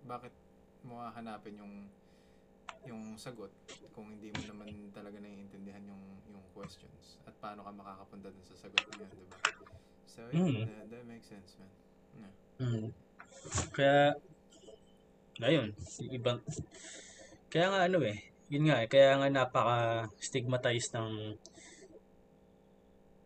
bakit 0.07 0.31
mo 0.87 1.03
hahanapin 1.03 1.59
yung 1.59 1.73
yung 2.87 3.19
sagot 3.19 3.51
kung 3.91 4.07
hindi 4.07 4.31
mo 4.31 4.39
naman 4.47 4.71
talaga 4.95 5.19
naiintindihan 5.19 5.83
yung 5.83 6.03
yung 6.31 6.43
questions 6.55 7.19
at 7.27 7.35
paano 7.43 7.67
ka 7.67 7.71
makakapunta 7.75 8.31
dun 8.31 8.45
sa 8.47 8.55
sagot 8.55 8.83
na 8.87 9.03
yun, 9.03 9.11
di 9.11 9.25
ba? 9.27 9.37
So, 10.09 10.19
yeah, 10.31 10.41
Mm. 10.41 10.63
that, 10.65 10.87
that 10.89 11.03
makes 11.05 11.27
sense, 11.27 11.59
man. 11.59 11.69
Mm. 12.59 12.89
Kaya, 13.71 14.15
ayun, 15.39 15.71
ibang, 16.11 16.39
kaya 17.47 17.67
nga 17.71 17.81
ano 17.87 17.99
eh, 18.03 18.17
yun 18.49 18.67
nga 18.67 18.81
eh, 18.83 18.87
kaya 18.89 19.15
nga 19.21 19.29
napaka-stigmatized 19.29 20.91
ng 20.97 21.37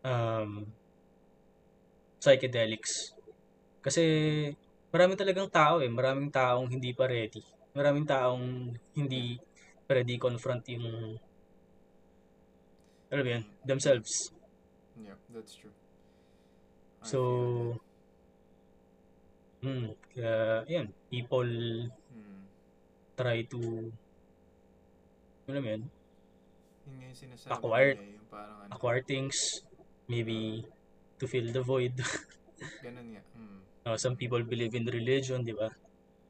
um, 0.04 0.68
psychedelics. 2.20 3.12
Kasi, 3.84 4.04
marami 4.94 5.14
talagang 5.20 5.50
tao 5.52 5.80
eh, 5.84 5.90
maraming 5.92 6.32
taong 6.32 6.68
hindi 6.72 6.94
pa 6.96 7.08
ready. 7.10 7.44
Maraming 7.76 8.06
taong 8.08 8.72
hindi 8.96 9.36
ready 9.90 10.16
confront 10.22 10.64
yung, 10.72 11.18
alam 13.12 13.26
yun, 13.28 13.44
themselves. 13.66 14.32
Yeah, 14.98 15.18
that's 15.34 15.56
true. 15.58 15.74
I 17.02 17.06
So, 17.06 17.20
feel 19.62 19.70
mm, 19.70 19.88
kaya, 20.16 20.36
yun, 20.70 20.88
people 21.12 21.50
that. 21.50 22.14
Mm. 22.14 22.42
try 23.18 23.38
to, 23.50 23.92
alam 25.50 25.62
mo 25.64 25.70
yun, 25.70 25.84
nga 26.84 27.06
yung 27.10 27.20
sinasabi 27.20 27.52
Acquired. 27.54 27.98
ko 28.00 28.04
eh, 28.04 28.14
yung 28.16 28.28
parang 28.32 28.58
ano, 28.64 28.72
acquire 28.74 29.04
things, 29.04 29.38
maybe 30.14 30.62
to 31.18 31.26
fill 31.26 31.50
the 31.50 31.66
void. 31.66 31.98
Ganun 32.86 33.18
nga. 33.18 33.22
Mm. 33.34 33.58
Uh, 33.84 33.98
some 33.98 34.14
people 34.14 34.40
believe 34.46 34.78
in 34.78 34.86
religion, 34.86 35.42
di 35.42 35.58
ba? 35.58 35.74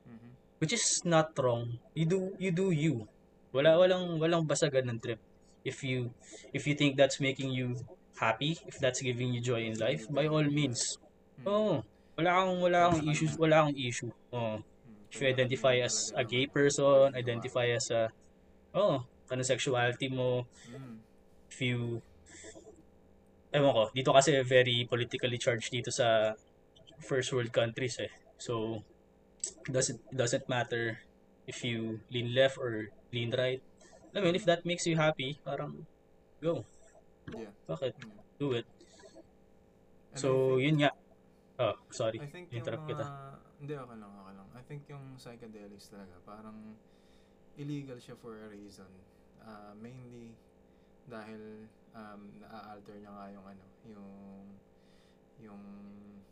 Mhm. 0.07 0.29
Which 0.63 0.71
is 0.71 1.03
not 1.03 1.35
wrong. 1.35 1.75
You 1.91 2.07
do 2.07 2.19
you 2.39 2.55
do 2.55 2.71
you. 2.71 3.03
Wala 3.51 3.75
walang 3.75 4.17
walang 4.23 4.47
basagan 4.47 4.87
ng 4.87 4.99
trip. 5.03 5.19
If 5.67 5.83
you 5.83 6.15
if 6.55 6.63
you 6.63 6.79
think 6.79 6.95
that's 6.95 7.19
making 7.19 7.51
you 7.51 7.75
happy, 8.15 8.55
if 8.65 8.79
that's 8.79 9.03
giving 9.03 9.35
you 9.35 9.43
joy 9.43 9.67
in 9.67 9.75
life, 9.75 10.07
by 10.07 10.31
all 10.31 10.47
means. 10.47 10.95
Mm. 11.43 11.45
Oo. 11.51 11.75
Wala 12.15 12.29
kang 12.39 12.55
wala 12.63 12.79
ka 12.93 12.97
issues, 13.03 13.35
wala 13.35 13.67
kang 13.67 13.75
issue. 13.75 14.13
Mm. 14.31 14.63
If 15.13 15.21
you 15.21 15.27
identify 15.29 15.77
as 15.83 16.09
a 16.17 16.25
gay 16.25 16.49
person, 16.49 17.13
identify 17.13 17.69
as 17.69 17.93
a 17.93 18.09
oh, 18.73 19.05
kanang 19.29 19.45
sexuality 19.45 20.09
mo, 20.09 20.49
Mm. 20.73 20.97
if 21.53 21.57
you 21.61 22.01
ewan 23.53 23.71
ko, 23.71 23.83
dito 23.93 24.09
kasi 24.11 24.41
very 24.41 24.83
politically 24.89 25.37
charged 25.37 25.69
dito 25.69 25.93
sa 25.93 26.33
first 26.99 27.29
world 27.31 27.53
countries 27.53 28.01
eh. 28.01 28.09
So, 28.41 28.81
doesn't, 29.69 30.01
it 30.09 30.17
doesn't 30.17 30.49
matter 30.49 30.99
if 31.45 31.63
you 31.63 32.01
lean 32.09 32.33
left 32.33 32.57
or 32.57 32.89
lean 33.13 33.29
right. 33.37 33.61
I 34.13 34.21
mean, 34.21 34.35
if 34.35 34.45
that 34.45 34.65
makes 34.65 34.85
you 34.85 34.97
happy, 34.97 35.37
parang 35.45 35.85
go. 36.41 36.65
Yeah. 37.31 37.53
Bakit? 37.69 37.93
Mm. 37.97 38.17
Do 38.39 38.47
it. 38.57 38.67
And 40.13 40.19
So, 40.19 40.57
think- 40.57 40.61
yun 40.65 40.75
nga. 40.85 40.91
Oh, 41.61 41.75
sorry. 41.93 42.17
I 42.17 42.27
think 42.27 42.49
yung 42.49 42.65
Interrupt 42.65 42.89
kita. 42.89 43.05
Hindi, 43.61 43.73
okay 43.77 43.97
lang, 43.97 44.11
okay 44.11 44.33
lang. 44.33 44.47
I 44.57 44.63
think 44.65 44.81
yung 44.89 45.05
psychedelics 45.15 45.87
talaga, 45.93 46.17
parang 46.25 46.75
illegal 47.55 47.97
siya 48.01 48.17
for 48.17 48.33
a 48.33 48.47
reason. 48.49 48.89
Ah, 49.45 49.77
mainly 49.77 50.33
dahil 51.05 51.67
um, 51.93 52.21
na-alter 52.41 52.97
niya 52.99 53.11
nga 53.13 53.25
yung 53.31 53.45
ano, 53.47 53.65
yung 53.85 54.13
yung 55.41 55.63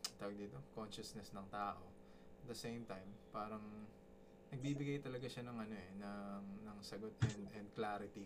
tawag 0.19 0.37
dito, 0.37 0.57
consciousness 0.77 1.33
ng 1.33 1.47
tao. 1.49 1.81
At 2.41 2.47
the 2.49 2.57
same 2.57 2.85
time, 2.85 3.09
parang 3.33 3.61
nagbibigay 4.51 4.99
talaga 4.99 5.25
siya 5.29 5.47
ng 5.47 5.57
ano 5.57 5.75
eh, 5.77 5.89
ng, 5.97 6.43
ng 6.67 6.77
sagot 6.83 7.13
and, 7.23 7.47
and 7.55 7.67
clarity 7.73 8.25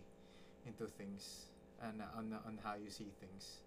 into 0.66 0.84
things 0.90 1.52
and 1.78 2.02
uh, 2.02 2.10
on, 2.18 2.32
on 2.34 2.56
how 2.64 2.74
you 2.74 2.90
see 2.90 3.12
things. 3.22 3.62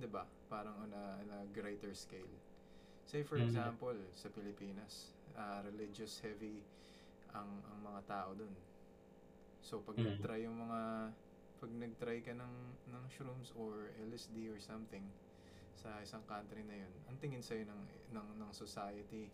'Di 0.00 0.08
ba? 0.08 0.24
Parang 0.48 0.88
on 0.88 0.90
a, 0.94 1.04
on 1.20 1.28
a 1.28 1.40
greater 1.52 1.92
scale. 1.92 2.30
Say 3.04 3.26
for 3.26 3.36
Mhm. 3.36 3.42
example, 3.42 3.98
sa 4.16 4.30
Pilipinas, 4.30 5.12
ah, 5.36 5.60
religious 5.66 6.22
heavy 6.22 6.62
ang 7.34 7.50
ang 7.68 7.78
mga 7.84 8.00
tao 8.06 8.30
doon. 8.32 8.54
So 9.60 9.82
pag 9.84 9.98
Mhm. 9.98 10.06
nag-try 10.08 10.46
yung 10.46 10.56
mga 10.56 10.80
pag 11.60 11.70
nag-try 11.70 12.18
ka 12.24 12.32
ng 12.32 12.54
ng 12.88 13.04
shrooms 13.12 13.52
or 13.54 13.92
LSD 14.00 14.48
or 14.48 14.58
something 14.60 15.04
sa 15.76 16.00
isang 16.04 16.24
country 16.28 16.62
na 16.64 16.76
yun, 16.84 16.92
ang 17.08 17.16
tingin 17.22 17.40
sa'yo 17.44 17.64
ng, 17.68 17.82
ng, 18.16 18.28
ng 18.40 18.50
society 18.52 19.30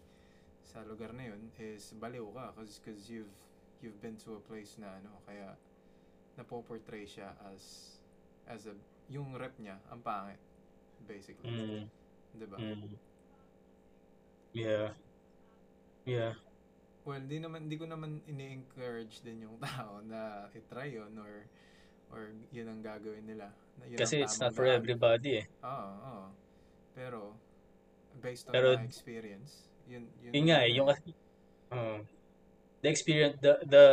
sa 0.67 0.83
lugar 0.87 1.15
na 1.15 1.31
yun 1.31 1.51
is 1.59 1.95
baliw 1.97 2.27
ka 2.35 2.51
cause, 2.59 2.83
cause 2.83 3.07
you've 3.11 3.31
you've 3.83 4.01
been 4.03 4.19
to 4.19 4.35
a 4.35 4.43
place 4.43 4.75
na 4.83 4.99
ano 4.99 5.23
kaya 5.27 5.55
napoportray 6.39 7.07
siya 7.07 7.33
as 7.55 7.63
as 8.51 8.67
a 8.67 8.75
yung 9.09 9.35
rep 9.39 9.55
niya 9.63 9.79
ang 9.91 10.03
pangit 10.03 10.41
basically 11.07 11.55
Mm, 11.55 11.91
'di 12.35 12.47
ba 12.51 12.59
mm. 12.59 12.99
Yeah. 14.53 14.91
Yeah. 16.07 16.35
well 17.07 17.23
di 17.23 17.39
naman 17.39 17.71
di 17.71 17.79
ko 17.79 17.87
naman 17.87 18.19
ini-encourage 18.27 19.23
din 19.23 19.47
yung 19.47 19.57
tao 19.65 20.03
na 20.03 20.51
i-try 20.53 20.99
yun 20.99 21.15
or 21.23 21.47
or 22.11 22.31
yun 22.51 22.67
ang 22.67 22.81
gagawin 22.81 23.25
nila 23.25 23.51
na 23.77 23.85
yun 23.87 23.99
Kasi 23.99 24.23
it's 24.23 24.39
not 24.39 24.53
for 24.53 24.65
everybody 24.65 25.43
eh. 25.43 25.47
Oo, 25.61 25.91
oo. 26.01 26.27
Pero, 26.93 27.37
based 28.17 28.49
on 28.49 28.53
Pero- 28.53 28.79
my 28.79 28.85
experience, 28.85 29.69
yun, 29.85 30.09
yun, 30.19 30.33
Yun 30.33 30.45
nga 30.49 30.59
eh, 30.65 30.71
yung 30.73 30.89
uh, 30.89 31.99
the 32.81 32.89
experience 32.89 33.37
the 33.39 33.59
the 33.65 33.85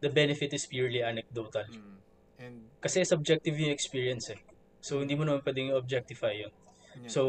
the 0.00 0.10
benefit 0.10 0.50
is 0.52 0.66
purely 0.66 1.00
anecdotal. 1.00 1.64
Mm. 1.68 1.96
And, 2.42 2.56
Kasi 2.82 3.06
subjective 3.06 3.54
yung 3.54 3.70
experience 3.70 4.28
eh. 4.28 4.40
So 4.82 4.98
hindi 4.98 5.14
mo 5.14 5.22
naman 5.22 5.46
pwedeng 5.46 5.70
objectify 5.72 6.34
yun. 6.34 6.50
yun, 6.98 7.06
So 7.06 7.22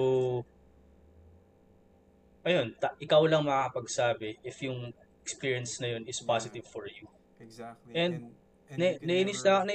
ayun, 2.44 2.76
ta- 2.76 2.98
ikaw 2.98 3.24
lang 3.24 3.46
makakapagsabi 3.46 4.42
if 4.42 4.58
yung 4.60 4.92
experience 5.22 5.80
na 5.80 5.96
yun 5.96 6.04
is 6.04 6.20
positive 6.20 6.66
for 6.66 6.90
you. 6.90 7.08
exactly. 7.40 7.92
and- 7.94 8.32
and 8.72 8.78
Na, 8.80 8.88
you 8.90 9.00
can 9.00 9.08
nainis 9.08 9.40
never- 9.44 9.64
na, 9.64 9.70
na 9.70 9.74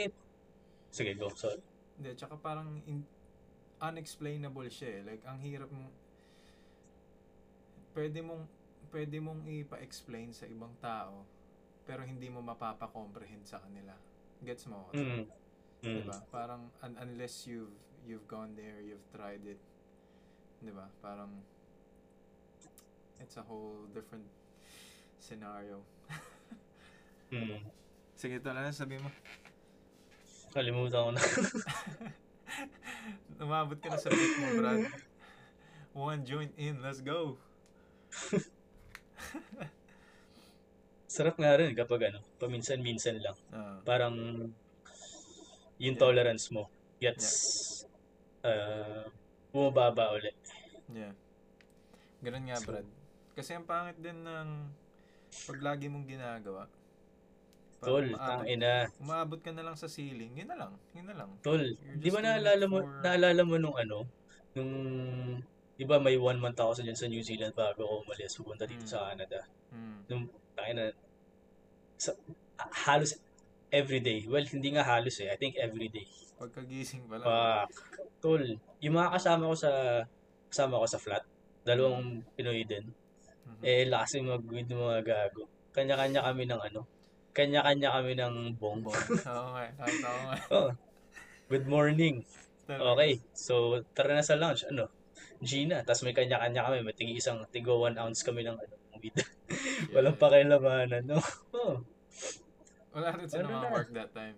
Sige, 0.90 1.14
go. 1.14 1.28
Sorry. 1.32 1.60
Hindi, 1.98 2.14
tsaka 2.16 2.38
parang 2.38 2.80
in, 2.88 3.04
unexplainable 3.78 4.68
siya 4.70 5.00
eh. 5.00 5.14
Like, 5.14 5.22
ang 5.26 5.38
hirap 5.42 5.70
mo, 5.70 5.90
pwede 7.94 8.18
mong, 8.22 8.44
pwede 8.94 9.16
mong 9.20 9.40
ipa-explain 9.46 10.32
sa 10.32 10.46
ibang 10.46 10.72
tao, 10.78 11.26
pero 11.84 12.04
hindi 12.04 12.28
mo 12.28 12.40
mapapa-comprehend 12.40 13.44
sa 13.46 13.58
kanila. 13.62 13.94
Gets 14.44 14.64
mo? 14.70 14.88
ako? 14.88 14.92
Mm. 14.94 15.22
Mm. 15.82 15.96
Diba? 16.02 16.18
Parang, 16.30 16.62
un- 16.82 16.98
unless 16.98 17.46
you've, 17.46 17.74
you've 18.06 18.26
gone 18.26 18.54
there, 18.58 18.82
you've 18.82 19.04
tried 19.14 19.42
it, 19.46 19.60
diba? 20.62 20.86
Parang, 21.02 21.30
it's 23.18 23.36
a 23.38 23.44
whole 23.44 23.86
different 23.94 24.26
scenario. 25.18 25.82
Mm. 27.28 27.60
Sige, 28.16 28.40
na 28.40 28.72
sabi 28.72 28.96
mo. 28.96 29.12
Kalimutan 30.50 31.00
ko 31.00 31.10
na. 31.12 31.20
Umabot 33.38 33.76
ka 33.78 33.86
na 33.88 33.96
sa 33.96 34.08
beat 34.08 34.34
mo, 34.36 34.46
Brad. 34.58 34.80
One 35.92 36.20
joint 36.22 36.52
in, 36.56 36.80
let's 36.80 37.00
go. 37.00 37.36
Sarap 41.08 41.34
nga 41.36 41.56
rin 41.56 41.72
kapag 41.72 42.12
ano, 42.12 42.20
paminsan-minsan 42.36 43.16
lang. 43.18 43.36
Ah, 43.50 43.80
Parang 43.82 44.14
yung 45.78 45.94
Yeah. 45.94 46.00
tolerance 46.00 46.50
mo 46.50 46.66
gets 46.98 47.86
uh, 48.42 49.06
bumababa 49.48 50.10
ulit. 50.12 50.34
yeah. 50.90 51.14
Ganun 52.18 52.50
nga, 52.50 52.58
So- 52.58 52.66
Brad. 52.68 52.86
Kasi 53.32 53.54
ang 53.54 53.62
pangit 53.62 53.94
din 54.02 54.18
ng 54.18 54.48
pag 55.46 55.58
lagi 55.62 55.86
mong 55.86 56.04
ginagawa. 56.04 56.66
Tol, 57.78 58.06
tang 58.10 58.42
ina. 58.42 58.90
Umaabot 58.98 59.38
ka 59.38 59.54
na 59.54 59.62
lang 59.62 59.78
sa 59.78 59.86
ceiling, 59.86 60.34
yun 60.34 60.48
na 60.50 60.58
lang. 60.58 60.72
Yun 60.98 61.06
na 61.06 61.14
lang. 61.14 61.30
Tol, 61.40 61.62
di 61.78 62.08
ba 62.10 62.18
naalala 62.18 62.64
mo, 62.66 62.82
for- 62.82 63.02
naalala 63.06 63.42
mo 63.46 63.54
nung 63.54 63.78
ano, 63.78 64.02
nung, 64.58 64.72
di 65.78 65.84
ba 65.86 66.02
may 66.02 66.18
one 66.18 66.42
month 66.42 66.58
ako 66.58 66.74
sa 66.74 66.82
dyan 66.82 66.98
sa 66.98 67.06
New 67.06 67.22
Zealand 67.22 67.54
bago 67.54 67.86
ako 67.86 67.94
umalis, 68.02 68.34
pupunta 68.34 68.66
dito 68.66 68.82
Mm. 68.82 68.90
sa 68.90 69.14
Canada. 69.14 69.38
Mm. 69.70 70.26
Tayo 70.58 70.72
na, 70.74 70.84
sa, 71.94 72.10
ah, 72.58 72.70
halos 72.90 73.14
everyday. 73.70 74.26
Well, 74.26 74.42
hindi 74.42 74.74
nga 74.74 74.82
halos 74.82 75.22
eh. 75.22 75.30
I 75.30 75.38
think 75.38 75.54
everyday. 75.54 76.06
Pagkagising 76.34 77.06
pa 77.06 77.22
lang. 77.22 77.26
Fuck. 77.26 77.70
Tol, 78.18 78.42
yung 78.82 78.94
mga 78.98 79.14
kasama 79.14 79.46
ko 79.46 79.54
sa, 79.54 79.70
kasama 80.50 80.82
ko 80.82 80.86
sa 80.90 80.98
flat, 80.98 81.22
dalawang 81.62 82.26
Pinoy 82.34 82.66
din, 82.66 82.90
Mhm. 83.46 83.62
eh, 83.62 83.86
lakas 83.86 84.18
yung 84.18 84.34
mag-weed 84.34 84.66
mga 84.66 85.00
gago. 85.06 85.46
Kanya-kanya 85.70 86.26
kami 86.26 86.42
ng 86.50 86.58
ano, 86.58 86.82
kanya-kanya 87.38 87.94
kami 87.94 88.18
ng 88.18 88.58
bong. 88.58 88.82
Bon. 88.82 88.98
Oo 88.98 89.48
nga, 89.54 89.62
nga. 89.78 90.34
Oh, 90.50 90.70
good 91.46 91.70
morning. 91.70 92.26
Okay, 92.66 93.22
so 93.32 93.78
tara 93.94 94.18
na 94.18 94.26
sa 94.26 94.34
lunch. 94.34 94.66
Ano? 94.66 94.90
Gina. 95.38 95.86
Tapos 95.86 96.02
may 96.02 96.12
kanya-kanya 96.12 96.66
kami. 96.66 96.82
May 96.82 96.98
tigi 96.98 97.22
isang, 97.22 97.46
tigo 97.54 97.78
one 97.78 97.94
ounce 97.94 98.26
kami 98.26 98.42
ng 98.42 98.58
ano, 98.58 98.74
weed. 98.98 99.14
Yeah. 99.78 100.02
Walang 100.02 100.18
pakialamanan, 100.18 101.06
no? 101.06 101.22
Oh. 101.54 101.80
Wala 102.92 103.14
rin 103.14 103.30
sila 103.30 103.46
Ano 103.46 103.62
mga 103.62 103.68
na? 103.70 103.72
work 103.72 103.88
that 103.94 104.10
time. 104.10 104.36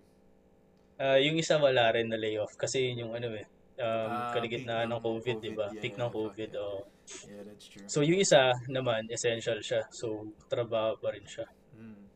Ah, 1.01 1.17
yung 1.17 1.41
isa 1.41 1.57
wala 1.57 1.89
rin 1.97 2.13
na 2.13 2.21
layoff 2.21 2.61
kasi 2.61 2.93
yun 2.93 3.09
yung 3.09 3.13
ano 3.17 3.33
eh, 3.33 3.49
um, 3.81 4.11
Ah, 4.13 4.37
kaligitnaan 4.37 4.93
ng 4.93 5.01
ng 5.01 5.03
COVID, 5.03 5.37
di 5.41 5.57
ba? 5.57 5.73
COVID, 5.73 5.81
Peak 5.81 5.97
yeah, 5.97 6.03
ng 6.05 6.13
COVID, 6.13 6.51
yeah. 6.53 6.61
oh. 6.61 6.85
Yeah, 7.25 7.43
that's 7.49 7.67
true. 7.73 7.89
So 7.89 8.05
yung 8.05 8.21
isa 8.21 8.53
naman, 8.69 9.09
essential 9.09 9.65
siya. 9.65 9.89
So 9.89 10.29
trabaho 10.53 11.01
pa 11.01 11.17
rin 11.17 11.25
siya. 11.25 11.49
Mm, 11.73 11.89
yeah. 11.89 12.10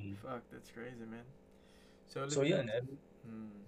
Mm. 0.00 0.16
Fuck, 0.16 0.42
that's 0.48 0.72
crazy, 0.72 1.04
man. 1.04 1.26
So, 2.08 2.24
So 2.26 2.42
yun, 2.42 2.66
eh. 2.72 2.80
Mm. 3.28 3.60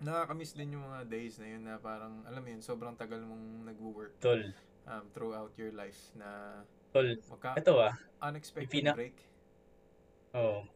Nakakamiss 0.00 0.56
din 0.56 0.76
yung 0.76 0.84
mga 0.84 1.08
days 1.08 1.36
na 1.40 1.46
yun 1.48 1.62
na 1.64 1.76
parang, 1.76 2.24
alam 2.24 2.40
mo 2.40 2.48
yun, 2.48 2.60
sobrang 2.64 2.96
tagal 2.96 3.20
mong 3.24 3.64
nag-work 3.68 4.16
Tol, 4.20 4.40
um, 4.88 5.04
throughout 5.12 5.52
your 5.56 5.72
life 5.72 6.12
na 6.16 6.60
tol, 6.92 7.08
magka 7.32 7.56
ito 7.56 7.74
ah. 7.80 7.94
unexpected 8.20 8.72
Pina- 8.72 8.96
break. 8.96 9.16
Oh. 10.36 10.68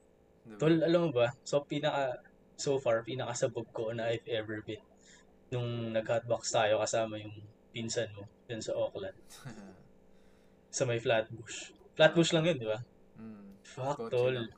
Diba? 0.45 0.57
Tol, 0.57 0.77
alam 0.81 1.01
mo 1.09 1.11
ba? 1.13 1.29
So 1.45 1.61
pinaka 1.69 2.17
so 2.57 2.81
far 2.81 3.05
pinakasabog 3.05 3.69
ko 3.77 3.93
na 3.93 4.09
I've 4.09 4.25
ever 4.29 4.65
been 4.65 4.81
nung 5.53 5.93
nag-hotbox 5.93 6.49
tayo 6.55 6.81
kasama 6.81 7.19
yung 7.21 7.35
pinsan 7.75 8.09
mo 8.15 8.25
dun 8.47 8.63
sa 8.63 8.73
Auckland 8.73 9.19
sa 10.77 10.87
may 10.87 11.03
Flatbush. 11.03 11.75
Flatbush 11.99 12.31
lang 12.33 12.47
yun, 12.47 12.57
di 12.57 12.69
ba? 12.71 12.79
Fuck, 13.71 13.97
kotse 13.99 14.15
tol. 14.15 14.35
lang. 14.35 14.51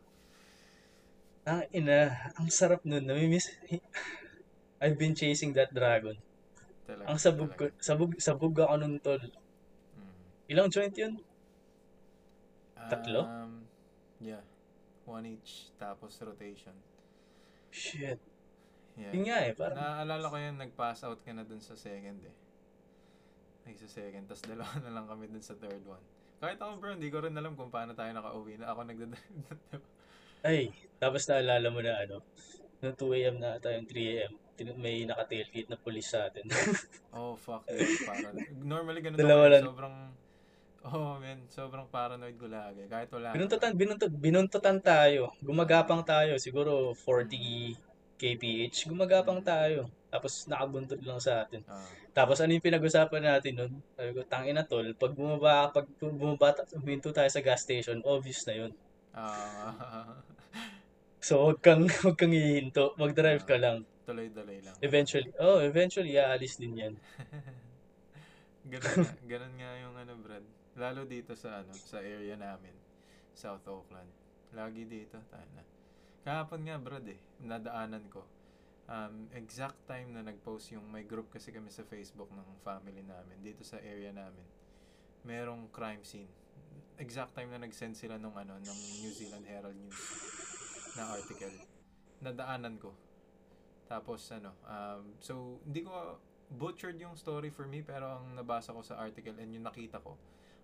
Ang 1.43 1.63
ina, 1.75 1.99
ang 2.39 2.49
sarap 2.49 2.81
nun. 2.87 3.05
Namimiss. 3.05 3.51
I've 4.83 4.99
been 4.99 5.15
chasing 5.15 5.53
that 5.59 5.71
dragon. 5.75 6.17
Talaga, 6.87 7.07
Ang 7.07 7.19
sabog 7.19 7.51
ko, 7.55 7.65
sabog, 7.79 8.13
sabog 8.19 8.55
ako 8.59 8.75
nun 8.79 8.97
tol. 8.99 9.21
Mm. 9.21 10.15
Ilang 10.51 10.69
joint 10.73 10.97
yun? 10.97 11.15
Tatlo? 12.91 13.23
Um, 13.27 13.63
yeah. 14.19 14.43
One 15.07 15.27
each, 15.39 15.71
tapos 15.79 16.19
rotation. 16.23 16.75
Shit. 17.71 18.19
Yeah. 18.99 19.13
Yun 19.15 19.25
nga 19.25 19.39
eh, 19.49 19.53
parang, 19.57 19.79
Naaalala 19.79 20.27
ko 20.29 20.37
yun, 20.37 20.57
nag-pass 20.61 21.07
out 21.09 21.21
ka 21.25 21.33
na 21.33 21.47
dun 21.47 21.63
sa 21.63 21.73
second 21.79 22.21
eh. 22.23 22.37
Ay, 23.65 23.79
sa 23.79 23.89
second. 23.89 24.27
Tapos 24.29 24.45
dalawa 24.45 24.73
na 24.85 24.93
lang 24.93 25.07
kami 25.07 25.31
dun 25.31 25.43
sa 25.43 25.57
third 25.57 25.81
one. 25.87 26.03
Kahit 26.43 26.59
ako 26.59 26.73
bro, 26.83 26.99
hindi 26.99 27.07
ko 27.07 27.23
rin 27.23 27.39
alam 27.39 27.55
kung 27.55 27.71
paano 27.71 27.95
tayo 27.95 28.11
nakauwi 28.11 28.59
na 28.59 28.75
ako 28.75 28.81
nagdadrive. 28.83 29.47
ay, 30.51 30.75
tapos 30.99 31.23
naalala 31.31 31.71
mo 31.71 31.79
na 31.79 31.95
ano, 32.03 32.19
noong 32.83 32.99
2 32.99 33.19
a.m. 33.23 33.37
na 33.39 33.63
yung 33.63 33.87
3 33.87 34.11
a.m., 34.11 34.33
may 34.83 35.07
naka-tailgate 35.07 35.71
na 35.71 35.79
pulis 35.79 36.11
sa 36.11 36.27
atin. 36.27 36.43
oh, 37.15 37.39
fuck. 37.39 37.63
Yeah, 37.71 37.87
para, 38.03 38.35
normally 38.59 39.07
ganun 39.07 39.23
Dalawa 39.23 39.47
eh. 39.47 39.51
lang. 39.55 39.65
Sobrang, 39.71 39.97
oh 40.91 41.15
man, 41.23 41.39
sobrang 41.47 41.87
paranoid 41.87 42.35
ko 42.35 42.51
lagi. 42.51 42.91
Kahit 42.91 43.09
wala. 43.15 43.31
binuntutan, 43.39 43.71
binuntot, 43.79 44.11
binuntutan 44.11 44.79
tayo. 44.83 45.31
Gumagapang 45.39 46.03
tayo, 46.03 46.43
siguro 46.43 46.91
40 47.07 48.19
kph. 48.19 48.91
Gumagapang 48.91 49.47
tayo. 49.47 49.87
Tapos 50.13 50.45
nakabuntot 50.45 51.01
lang 51.01 51.17
sa 51.17 51.41
atin. 51.41 51.65
Ah, 51.65 51.81
Tapos 52.13 52.37
ano 52.39 52.53
yung 52.53 52.61
pinag-usapan 52.61 53.25
natin 53.25 53.53
nun? 53.57 53.73
Sabi 53.97 54.13
ko, 54.13 54.21
tangin 54.29 54.53
na 54.53 54.69
tol, 54.69 54.85
pag 54.93 55.17
bumaba, 55.17 55.73
pag 55.73 55.89
bumaba, 55.97 56.53
huminto 56.77 57.09
tayo 57.11 57.33
sa 57.33 57.41
gas 57.41 57.65
station, 57.65 58.05
obvious 58.05 58.45
na 58.45 58.55
yun. 58.61 58.73
ah, 59.17 60.13
So, 61.23 61.39
huwag 61.39 61.63
kang, 61.63 61.87
huwag 62.03 62.19
kang 62.19 62.35
hihinto. 62.35 62.93
Mag-drive 62.99 63.47
ka 63.47 63.55
lang. 63.57 63.87
tuloy-tuloy 64.03 64.59
lang. 64.61 64.75
Eventually, 64.83 65.31
oh, 65.39 65.63
eventually, 65.63 66.19
aalis 66.19 66.59
din 66.59 66.75
yan. 66.75 66.95
ganun 68.73 68.91
nga, 69.07 69.15
ganun 69.31 69.55
nga 69.55 69.71
yung 69.79 69.95
ano, 69.97 70.13
Brad. 70.19 70.45
Lalo 70.75 71.07
dito 71.07 71.39
sa 71.39 71.63
ano, 71.63 71.71
sa 71.73 72.03
area 72.03 72.35
namin, 72.35 72.75
South 73.33 73.63
Oakland. 73.71 74.11
Lagi 74.51 74.83
dito, 74.85 75.17
tayo 75.31 75.47
na. 75.55 75.63
Kahapon 76.27 76.67
nga, 76.67 76.77
Brad 76.77 77.07
eh, 77.07 77.23
nadaanan 77.39 78.03
ko. 78.11 78.27
Um, 78.91 79.31
exact 79.39 79.79
time 79.87 80.11
na 80.11 80.27
nag-post 80.27 80.75
yung 80.75 80.85
may 80.91 81.07
group 81.07 81.31
kasi 81.31 81.55
kami 81.55 81.71
sa 81.71 81.87
Facebook 81.87 82.29
ng 82.35 82.49
family 82.67 83.01
namin 83.07 83.39
dito 83.41 83.63
sa 83.63 83.79
area 83.79 84.11
namin. 84.11 84.45
Merong 85.23 85.71
crime 85.71 86.03
scene. 86.03 86.29
Exact 86.99 87.33
time 87.33 87.51
na 87.55 87.63
nag-send 87.63 87.95
sila 87.95 88.19
nung 88.19 88.35
ano, 88.35 88.59
ng 88.59 88.79
New 89.03 89.13
Zealand 89.15 89.47
Herald 89.47 89.79
News 89.79 90.01
na 90.99 91.09
article. 91.15 91.57
Nadaanan 92.21 92.77
ko. 92.77 92.93
Tapos 93.89 94.25
ano, 94.33 94.57
um, 94.67 95.03
so 95.21 95.61
hindi 95.65 95.85
ko 95.85 96.19
butchered 96.53 97.01
yung 97.01 97.17
story 97.17 97.49
for 97.49 97.65
me 97.65 97.81
pero 97.81 98.21
ang 98.21 98.37
nabasa 98.37 98.77
ko 98.77 98.85
sa 98.85 99.01
article 99.01 99.37
and 99.41 99.53
yung 99.57 99.65
nakita 99.65 100.01
ko, 100.01 100.17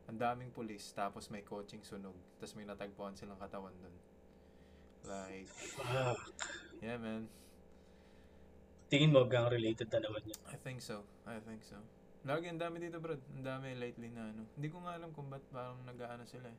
ang 0.09 0.17
daming 0.17 0.53
pulis 0.53 0.93
tapos 0.97 1.29
may 1.29 1.45
coaching 1.45 1.85
sunog 1.85 2.17
tapos 2.41 2.57
may 2.57 2.65
natagpuan 2.65 3.17
silang 3.17 3.41
katawan 3.41 3.73
dun. 3.81 3.97
Like, 5.09 5.49
Fuck. 5.49 6.19
yeah 6.85 6.97
man, 7.01 7.29
Tingin 8.89 9.13
mo, 9.13 9.21
gang 9.29 9.53
related 9.53 9.93
na 9.93 10.01
naman 10.01 10.25
yun. 10.25 10.41
I 10.49 10.57
think 10.57 10.81
so. 10.81 11.05
I 11.29 11.37
think 11.45 11.61
so. 11.61 11.77
Lagi, 12.25 12.49
ang 12.49 12.57
dami 12.61 12.81
dito, 12.81 12.97
bro. 12.99 13.21
Ang 13.37 13.45
dami 13.45 13.77
lately 13.77 14.09
na 14.09 14.33
ano. 14.33 14.49
Hindi 14.57 14.69
ko 14.73 14.81
nga 14.81 14.97
alam 14.97 15.13
kung 15.13 15.29
ba't 15.29 15.45
parang 15.53 15.77
nag-ano 15.85 16.25
sila 16.25 16.49
eh. 16.49 16.59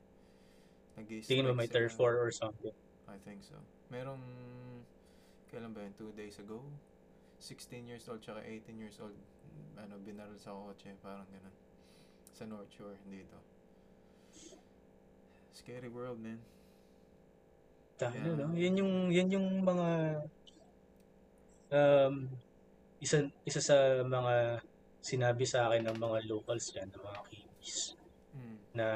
nag 0.97 1.05
Tingin 1.25 1.49
mo 1.49 1.57
may 1.57 1.65
turf 1.69 1.97
war 1.97 2.21
or 2.21 2.29
something. 2.29 2.73
I 3.09 3.17
think 3.25 3.41
so. 3.41 3.57
Merong, 3.89 4.21
kailan 5.49 5.73
ba 5.73 5.81
yun? 5.81 5.93
Two 5.97 6.13
days 6.13 6.37
ago? 6.37 6.61
16 7.41 7.89
years 7.89 8.05
old 8.05 8.21
tsaka 8.21 8.45
18 8.45 8.77
years 8.77 9.01
old. 9.01 9.17
Ano, 9.81 9.97
binaril 9.97 10.37
sa 10.37 10.53
kotse. 10.53 10.93
Parang 11.01 11.25
ganun. 11.33 11.55
Sa 12.37 12.45
North 12.45 12.69
Shore, 12.69 12.99
dito. 13.09 13.37
Scary 15.57 15.89
world, 15.89 16.21
man. 16.21 16.37
Tayo, 17.99 18.15
Yeah. 18.15 18.37
no? 18.37 18.53
Yan 18.55 18.75
yung, 18.79 18.93
yan 19.11 19.27
yung 19.33 19.47
mga, 19.65 19.87
um, 21.71 22.27
isa, 22.99 23.23
isa 23.45 23.61
sa 23.61 23.77
mga 24.03 24.59
sinabi 24.99 25.47
sa 25.47 25.71
akin 25.71 25.87
ng 25.87 25.97
mga 25.97 26.27
locals 26.27 26.69
dyan, 26.69 26.91
ng 26.91 27.03
mga 27.03 27.21
Kiwis, 27.27 27.95
Mm. 28.29 28.57
na 28.77 28.87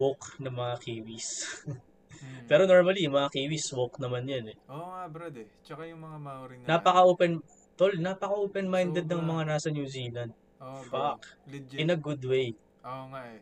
woke 0.00 0.38
na 0.40 0.50
mga 0.50 0.74
Kiwis. 0.80 1.28
Mm. 1.66 1.80
Pero 2.50 2.62
normally, 2.66 3.06
mga 3.08 3.28
Kiwis, 3.30 3.72
woke 3.72 3.96
naman 3.98 4.28
yan 4.28 4.52
eh. 4.52 4.56
Oo 4.68 4.86
nga, 4.92 5.04
brad 5.08 5.36
eh. 5.36 5.48
Tsaka 5.62 5.84
yung 5.86 6.00
mga 6.02 6.18
Maori 6.20 6.54
na... 6.60 6.76
Napaka-open, 6.76 7.40
tol, 7.76 7.92
napaka-open-minded 7.96 9.06
ng 9.06 9.22
Sobra. 9.22 9.30
mga 9.32 9.42
nasa 9.46 9.68
New 9.72 9.88
Zealand. 9.88 10.32
Oh, 10.60 10.84
bro. 10.86 11.16
Fuck. 11.16 11.20
Legit. 11.48 11.78
In 11.80 11.88
a 11.90 11.96
good 11.96 12.20
way. 12.24 12.52
Oo 12.84 13.04
nga 13.12 13.22
eh. 13.28 13.40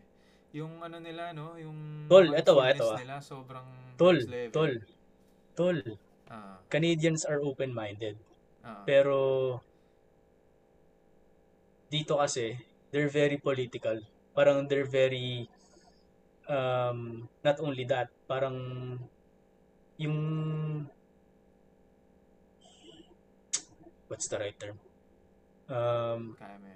Yung 0.54 0.80
ano 0.80 0.96
nila, 0.98 1.34
no? 1.34 1.58
Yung 1.58 2.06
Tol, 2.08 2.32
eto 2.32 2.56
ah, 2.58 2.70
eto 2.72 2.86
mindfulness 2.86 2.94
ah. 2.94 3.00
nila, 3.02 3.16
sobrang 3.20 3.66
Tol, 3.98 4.18
tol, 4.54 4.72
tol. 5.52 5.78
Ah, 6.28 6.60
Canadians 6.68 7.24
are 7.24 7.40
open-minded. 7.40 8.16
ah. 8.64 8.84
Pero 8.84 9.60
dito 11.88 12.20
kasi, 12.20 12.56
they're 12.92 13.08
very 13.08 13.40
political. 13.40 13.96
Parang 14.36 14.68
they're 14.68 14.88
very 14.88 15.48
um, 16.48 17.28
not 17.44 17.56
only 17.60 17.84
that, 17.88 18.12
parang 18.28 18.56
yung 19.96 20.18
what's 24.08 24.28
the 24.28 24.38
right 24.38 24.56
term? 24.60 24.76
Um, 25.68 26.36
Kaya 26.40 26.56
mo 26.60 26.68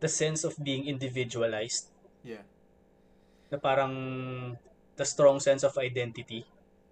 the 0.00 0.08
sense 0.08 0.44
of 0.48 0.56
being 0.56 0.88
individualized 0.88 1.92
Yeah. 2.24 2.44
na 3.52 3.60
parang 3.60 3.92
the 5.00 5.08
strong 5.08 5.40
sense 5.40 5.64
of 5.64 5.72
identity 5.80 6.44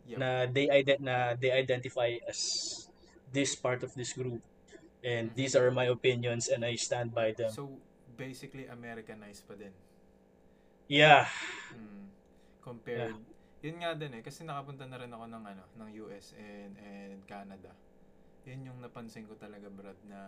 Yep. 0.08 0.16
na 0.16 0.28
they 0.48 0.72
ident 0.72 1.04
na 1.04 1.36
they 1.36 1.52
identify 1.52 2.16
as 2.24 2.40
this 3.28 3.52
part 3.52 3.84
of 3.84 3.92
this 3.92 4.16
group 4.16 4.40
and 5.04 5.28
Mhm. 5.30 5.36
these 5.36 5.52
are 5.52 5.68
my 5.68 5.84
opinions 5.92 6.48
and 6.48 6.64
I 6.64 6.80
stand 6.80 7.12
by 7.12 7.36
them. 7.36 7.52
So, 7.52 7.76
basically, 8.16 8.64
Americanized 8.66 9.44
pa 9.44 9.54
din. 9.54 9.76
Yeah. 10.88 11.28
Mm. 11.76 12.08
Compared, 12.64 13.20
yun 13.60 13.76
nga 13.84 13.92
din 13.92 14.16
eh, 14.18 14.22
kasi 14.24 14.42
nakapunta 14.48 14.88
na 14.88 14.96
rin 14.96 15.12
ako 15.12 15.24
ng 15.28 15.44
ano, 15.44 15.64
ng 15.76 15.88
US 16.08 16.32
and, 16.34 16.74
and 16.80 17.20
Canada. 17.28 17.76
Yun 18.48 18.72
yung 18.72 18.78
napansin 18.80 19.28
ko 19.28 19.36
talaga, 19.36 19.68
Brad, 19.68 20.00
na 20.08 20.18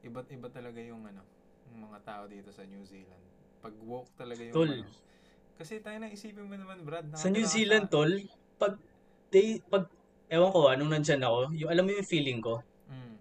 iba't 0.00 0.32
iba 0.32 0.48
talaga 0.48 0.80
yung 0.80 1.04
ano, 1.04 1.20
yung 1.68 1.92
mga 1.92 2.00
tao 2.02 2.24
dito 2.26 2.48
sa 2.50 2.64
New 2.64 2.82
Zealand. 2.88 3.22
Pag 3.60 3.76
woke 3.84 4.10
talaga 4.16 4.40
yung 4.40 4.56
Tol. 4.56 4.72
ano. 4.72 4.88
Kasi 5.56 5.80
tayo 5.80 5.96
na 5.96 6.08
isipin 6.08 6.44
mo 6.44 6.54
naman, 6.54 6.84
Brad. 6.84 7.08
Sa 7.12 7.26
New 7.26 7.40
nakatira 7.40 7.42
ka 7.42 7.50
Zealand, 7.50 7.86
tol, 7.88 8.12
pag 8.56 8.72
they 9.30 9.58
pag 9.62 9.88
ewan 10.28 10.50
ko 10.50 10.60
anong 10.68 10.90
nandyan 10.92 11.22
ako, 11.22 11.38
yung 11.54 11.70
alam 11.70 11.82
mo 11.82 11.90
yung 11.92 12.06
feeling 12.06 12.40
ko, 12.40 12.60
Mm. 12.86 13.14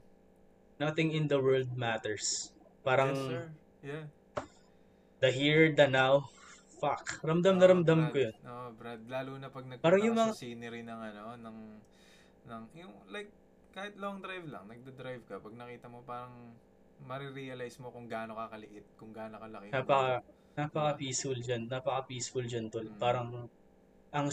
nothing 0.77 1.09
in 1.11 1.25
the 1.25 1.37
world 1.37 1.71
matters. 1.73 2.51
Parang 2.81 3.11
yes, 3.11 3.23
sir. 3.25 3.43
Yeah. 3.81 4.05
the 5.17 5.31
here, 5.31 5.71
the 5.71 5.87
now, 5.87 6.27
fuck. 6.75 7.17
Ramdam 7.21 7.55
na 7.55 7.65
Oo, 7.65 7.71
ramdam 7.71 7.99
Brad. 7.99 8.11
ko 8.11 8.17
yun. 8.19 8.35
Oo, 8.43 8.67
Brad. 8.73 9.01
Lalo 9.07 9.31
na 9.35 9.47
pag 9.47 9.63
nagpunta 9.63 9.81
Parang 9.81 10.01
ka 10.01 10.05
yung 10.05 10.17
sa 10.17 10.23
mga- 10.25 10.35
scenery 10.35 10.81
ng 10.83 10.99
ano, 11.01 11.21
ng, 11.35 11.57
ng, 12.45 12.61
yung 12.75 12.93
like, 13.07 13.31
kahit 13.71 13.95
long 13.95 14.19
drive 14.19 14.45
lang, 14.45 14.63
nagda-drive 14.65 15.23
ka, 15.25 15.39
pag 15.39 15.53
nakita 15.53 15.87
mo 15.87 16.03
parang 16.03 16.53
marirealize 17.01 17.75
mo 17.77 17.89
kung 17.89 18.05
gaano 18.05 18.35
ka 18.35 18.53
kaliit, 18.53 18.85
kung 18.95 19.11
gaano 19.11 19.35
kalaki. 19.37 19.67
yung 19.67 19.75
Napaka. 19.75 20.21
Napaka 20.55 20.95
peaceful 20.95 21.35
diyan, 21.35 21.67
napaka 21.67 22.07
peaceful 22.07 22.43
diyan 22.43 22.71
tol. 22.71 22.87
Mm. 22.87 22.97
Parang 22.99 23.27
ang 24.15 24.27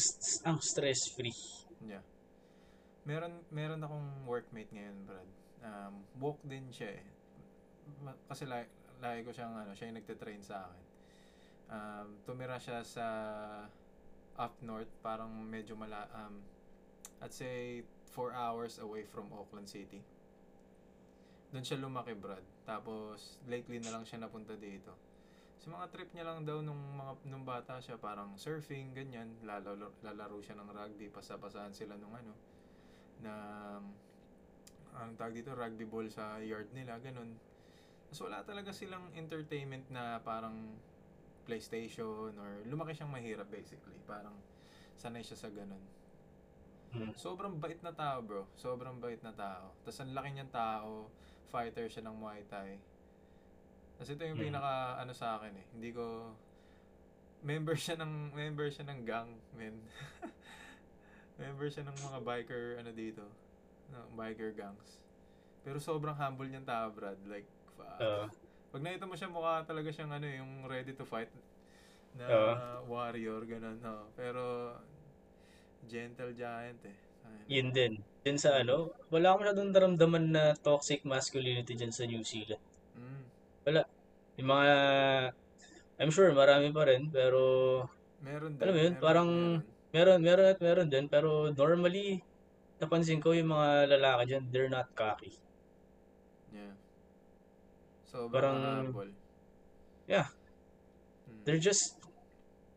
ang 0.46 0.58
stress 0.62 1.10
free. 1.10 1.34
Yeah. 1.82 2.06
Meron, 3.02 3.42
meron 3.50 3.82
akong 3.82 4.08
workmate 4.30 4.70
ngayon, 4.70 4.98
Brad. 5.02 5.30
Um, 5.62 6.06
walk 6.22 6.38
din 6.46 6.70
siya 6.70 7.02
eh. 7.02 7.04
Kasi 8.30 8.46
lagi, 8.46 8.70
lagi 9.02 9.26
ko 9.26 9.34
siyang, 9.34 9.54
ano, 9.58 9.74
siya 9.74 9.90
yung 9.90 9.98
nagte-train 9.98 10.38
sa 10.38 10.70
akin. 10.70 10.84
Um, 11.72 12.08
tumira 12.22 12.62
siya 12.62 12.86
sa 12.86 13.06
up 14.38 14.54
north, 14.62 14.90
parang 15.02 15.34
medyo 15.42 15.74
mala, 15.74 16.06
um, 16.14 16.38
I'd 17.18 17.34
say 17.34 17.82
4 18.14 18.30
hours 18.30 18.78
away 18.78 19.02
from 19.02 19.26
Auckland 19.34 19.66
City. 19.66 19.98
Doon 21.50 21.66
siya 21.66 21.82
lumaki, 21.82 22.14
Brad. 22.14 22.46
Tapos, 22.62 23.42
lately 23.50 23.82
na 23.82 23.98
lang 23.98 24.06
siya 24.06 24.22
napunta 24.22 24.54
dito. 24.54 24.94
Sa 25.62 25.70
mga 25.70 25.94
trip 25.94 26.10
niya 26.10 26.26
lang 26.26 26.42
daw 26.42 26.58
nung 26.58 26.98
mga 26.98 27.22
nung 27.30 27.46
bata 27.46 27.78
siya, 27.78 27.94
parang 27.94 28.34
surfing, 28.34 28.90
ganyan, 28.90 29.30
lalaro, 29.46 29.94
lalaro 30.02 30.42
siya 30.42 30.58
ng 30.58 30.66
rugby, 30.74 31.06
pasapasahan 31.06 31.70
sila 31.70 31.94
nung 31.94 32.10
ano, 32.10 32.34
ng, 33.22 33.84
ang 34.98 35.14
tag 35.14 35.30
dito, 35.30 35.54
rugby 35.54 35.86
ball 35.86 36.10
sa 36.10 36.42
yard 36.42 36.66
nila, 36.74 36.98
ganun. 36.98 37.38
So, 38.10 38.26
wala 38.26 38.42
talaga 38.42 38.74
silang 38.74 39.06
entertainment 39.14 39.86
na 39.86 40.18
parang 40.26 40.74
PlayStation 41.46 42.34
or 42.34 42.50
lumaki 42.66 42.98
siyang 42.98 43.14
mahirap 43.14 43.46
basically. 43.46 43.96
Parang 44.02 44.34
sanay 44.98 45.22
siya 45.22 45.38
sa 45.38 45.48
ganun. 45.50 45.82
Mm. 46.92 47.14
Sobrang 47.16 47.56
bait 47.56 47.80
na 47.80 47.94
tao, 47.94 48.20
bro. 48.20 48.44
Sobrang 48.58 49.00
bait 49.00 49.22
na 49.24 49.32
tao. 49.32 49.72
Tapos 49.86 49.98
ang 50.02 50.12
laki 50.12 50.28
niyang 50.34 50.52
tao, 50.52 51.08
fighter 51.48 51.88
siya 51.88 52.04
ng 52.04 52.16
Muay 52.18 52.44
Thai. 52.50 52.76
Tapos 54.02 54.18
ito 54.18 54.26
yung 54.26 54.34
Mm. 54.34 54.46
pinaka 54.50 54.98
ano 54.98 55.14
sa 55.14 55.38
akin 55.38 55.54
eh. 55.54 55.66
Hindi 55.78 55.94
ko 55.94 56.34
member 57.46 57.78
siya 57.78 57.94
ng 58.02 58.34
member 58.34 58.66
siya 58.66 58.82
ng 58.90 59.06
gang, 59.06 59.30
men. 59.54 59.78
member 61.38 61.70
siya 61.70 61.86
ng 61.86 61.94
mga 61.94 62.18
biker 62.26 62.82
ano 62.82 62.90
dito. 62.90 63.22
No, 63.94 64.02
biker 64.18 64.58
gangs. 64.58 64.98
Pero 65.62 65.78
sobrang 65.78 66.18
humble 66.18 66.50
niyang 66.50 66.66
tao, 66.66 66.90
Brad. 66.90 67.14
Like, 67.30 67.46
fuck. 67.78 67.94
Uh, 68.02 68.26
Pag 68.74 68.82
nakita 68.82 69.06
mo 69.06 69.14
siya, 69.14 69.30
mukha 69.30 69.62
talaga 69.62 69.94
siyang 69.94 70.10
ano, 70.10 70.26
eh, 70.26 70.42
yung 70.42 70.66
ready 70.66 70.98
to 70.98 71.06
fight 71.06 71.30
na 72.18 72.26
Oo. 72.26 72.52
warrior, 72.90 73.46
ganun. 73.46 73.78
No. 73.78 74.10
Pero, 74.18 74.74
gentle 75.86 76.34
giant 76.34 76.82
eh. 76.90 76.98
Ayun. 77.22 77.46
yun 77.46 77.68
din. 77.70 77.92
Yun 78.26 78.34
sa 78.34 78.58
ano, 78.58 78.90
wala 79.14 79.30
akong 79.30 79.46
masyadong 79.46 79.70
naramdaman 79.70 80.24
na 80.34 80.58
toxic 80.58 81.06
masculinity 81.06 81.78
dyan 81.78 81.94
sa 81.94 82.02
New 82.02 82.26
Zealand. 82.26 82.71
Mm. 83.62 83.84
Yung 84.40 84.48
mga, 84.48 84.74
I'm 86.00 86.10
sure 86.10 86.32
marami 86.32 86.72
pa 86.72 86.82
rin, 86.88 87.12
pero 87.12 87.42
Meron 88.22 88.54
din. 88.54 88.62
Alam 88.62 88.74
mo 88.74 88.78
yun, 88.78 88.94
meron, 88.94 89.02
parang- 89.02 89.34
meron. 89.34 89.62
meron, 89.92 90.18
meron 90.22 90.46
at 90.46 90.60
meron 90.62 90.88
din. 90.88 91.06
Pero 91.10 91.50
normally, 91.50 92.22
napansin 92.78 93.18
ko 93.18 93.34
yung 93.34 93.50
mga 93.50 93.98
lalaki 93.98 94.22
dyan, 94.30 94.44
they're 94.54 94.70
not 94.70 94.88
cocky. 94.94 95.34
Yeah. 96.54 96.74
So, 98.06 98.30
Parang- 98.30 98.94
humble. 98.94 99.10
Yeah. 100.06 100.30
Mm. 101.26 101.42
They're 101.42 101.62
just 101.62 101.98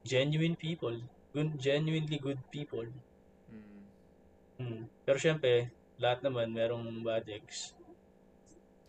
genuine 0.02 0.58
people. 0.58 0.98
Good, 1.34 1.62
genuinely 1.62 2.18
good 2.18 2.42
people. 2.50 2.90
Mm. 3.52 3.82
Hmm. 4.58 4.82
Pero 5.06 5.18
syempre, 5.22 5.70
lahat 6.02 6.26
naman 6.26 6.50
merong 6.50 7.06
bad 7.06 7.30
eggs. 7.30 7.78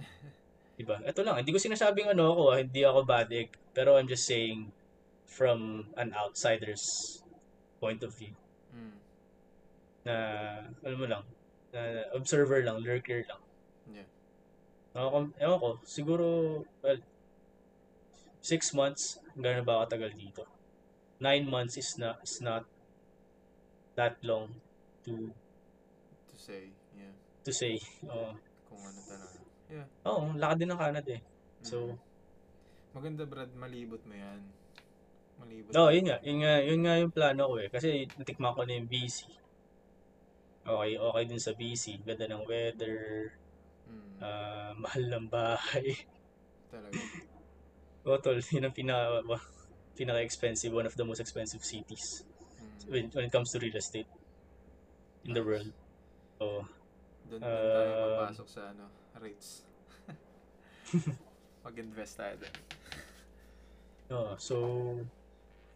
Diba? 0.77 1.01
Ito 1.01 1.25
lang, 1.25 1.41
hindi 1.41 1.57
ko 1.57 1.59
sinasabing 1.59 2.13
ano 2.13 2.37
ako, 2.37 2.43
ah, 2.53 2.61
hindi 2.61 2.85
ako 2.85 3.09
bad 3.09 3.33
egg. 3.33 3.57
Pero 3.73 3.97
I'm 3.97 4.09
just 4.09 4.29
saying 4.29 4.69
from 5.25 5.89
an 5.97 6.13
outsider's 6.13 7.19
point 7.81 8.05
of 8.05 8.13
view. 8.13 8.37
Mm. 8.77 8.97
Na, 10.05 10.15
alam 10.85 10.99
mo 11.01 11.07
lang, 11.09 11.25
na 11.73 12.05
observer 12.13 12.61
lang, 12.61 12.85
lurker 12.85 13.25
lang. 13.25 13.41
Yeah. 13.89 14.09
Ako, 14.93 15.33
ewan 15.41 15.59
ko, 15.61 15.71
siguro, 15.85 16.27
well, 16.85 17.01
six 18.45 18.77
months, 18.77 19.17
gano'n 19.37 19.65
ba 19.65 19.85
katagal 19.89 20.13
dito? 20.13 20.45
Nine 21.21 21.49
months 21.49 21.81
is 21.81 21.97
not, 21.97 22.21
is 22.21 22.45
not 22.45 22.69
that 23.97 24.21
long 24.21 24.61
to 25.09 25.33
To 26.29 26.37
say, 26.37 26.69
yeah. 26.93 27.17
to 27.45 27.51
say. 27.53 27.81
Oo. 28.05 28.37
Kung 28.69 28.83
ano 28.85 29.01
talaga. 29.09 29.46
Yeah. 29.67 29.87
Oo, 30.07 30.31
laki 30.39 30.55
din 30.63 30.71
ng 30.71 30.79
Canada 30.79 31.11
eh. 31.11 31.23
So, 31.63 31.77
Mm. 31.91 31.99
Maganda, 32.97 33.29
Brad. 33.29 33.53
Malibot 33.53 34.01
mo 34.09 34.15
yan. 34.17 34.41
Malibot. 35.37 35.73
Oo, 35.77 35.91
mo. 35.91 35.93
yun 35.93 36.05
nga. 36.09 36.17
Yun 36.25 36.39
nga, 36.41 36.53
yun 36.65 36.81
nga 36.81 36.95
yung 36.97 37.13
plano 37.13 37.43
ko 37.45 37.55
eh. 37.61 37.69
Kasi 37.69 38.09
natikman 38.17 38.57
ko 38.57 38.65
na 38.65 38.73
yung 38.73 38.89
BC. 38.89 39.29
Okay, 40.65 40.93
okay 40.97 41.25
din 41.29 41.39
sa 41.39 41.53
BC. 41.53 42.01
Ganda 42.03 42.27
ng 42.27 42.43
weather, 42.43 42.97
Mm. 43.87 44.17
ah, 44.19 44.73
mahal 44.75 45.05
ng 45.07 45.27
bahay. 45.29 45.95
talaga. 46.67 46.99
Oo, 48.07 48.19
tol, 48.19 48.39
yun 48.43 48.67
ang 48.67 48.75
pinaka, 48.75 49.23
pinaka-expensive, 49.95 50.75
one 50.75 50.85
of 50.85 50.97
the 50.99 51.07
most 51.07 51.23
expensive 51.23 51.63
cities 51.63 52.27
Mm. 52.59 52.79
when, 52.91 53.05
when 53.15 53.25
it 53.27 53.33
comes 53.33 53.53
to 53.53 53.61
real 53.61 53.77
estate 53.77 54.09
in 55.23 55.31
the 55.31 55.43
world. 55.43 55.71
So, 56.39 56.67
Doon, 57.29 57.39
doon 57.39 57.41
tayo 57.43 57.93
Uh, 57.93 58.15
papasok 58.27 58.49
sa 58.49 58.61
ano, 58.73 58.85
rates. 59.19 59.65
Mag-invest 61.65 62.15
tayo 62.17 62.35
doon. 62.39 62.55
oh, 64.11 64.33
so, 64.39 64.55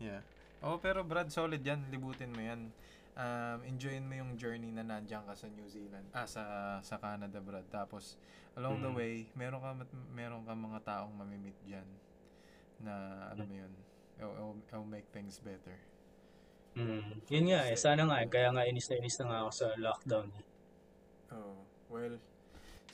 Yeah. 0.01 0.25
Oh, 0.61 0.81
pero 0.81 1.05
Brad, 1.05 1.29
solid 1.29 1.61
yan. 1.61 1.89
Libutin 1.89 2.33
mo 2.33 2.41
yan. 2.41 2.73
Um, 3.13 3.59
enjoyin 3.67 4.07
mo 4.07 4.17
yung 4.17 4.33
journey 4.37 4.73
na 4.73 4.81
nandiyan 4.81 5.29
ka 5.29 5.37
sa 5.37 5.45
New 5.47 5.69
Zealand. 5.69 6.09
Ah, 6.11 6.25
sa, 6.25 6.41
sa 6.81 6.97
Canada, 6.97 7.37
Brad. 7.37 7.69
Tapos, 7.69 8.17
along 8.57 8.81
the 8.81 8.89
Mm. 8.89 8.97
way, 8.97 9.13
meron 9.35 9.61
ka, 9.61 9.71
meron 10.09 10.43
ka 10.45 10.53
mga 10.53 10.81
taong 10.83 11.13
mamimit 11.13 11.57
dyan 11.61 11.85
na, 12.81 12.93
alam 13.29 13.45
mo 13.45 13.57
yun, 13.57 13.73
it'll, 14.17 14.33
it'll, 14.33 14.57
it'll 14.73 14.89
make 14.89 15.05
things 15.13 15.37
better. 15.37 15.77
mm, 16.73 17.29
yun 17.29 17.45
nga 17.51 17.69
eh. 17.69 17.77
Sana 17.77 18.09
nga 18.09 18.25
eh. 18.25 18.29
Kaya 18.31 18.49
nga 18.55 18.65
inis 18.65 18.89
na 18.89 18.97
inis 18.97 19.21
na 19.21 19.25
nga 19.27 19.39
ako 19.45 19.51
sa 19.53 19.67
lockdown. 19.77 20.29
eh. 20.33 20.45
Oh, 21.35 21.61
well, 21.93 22.17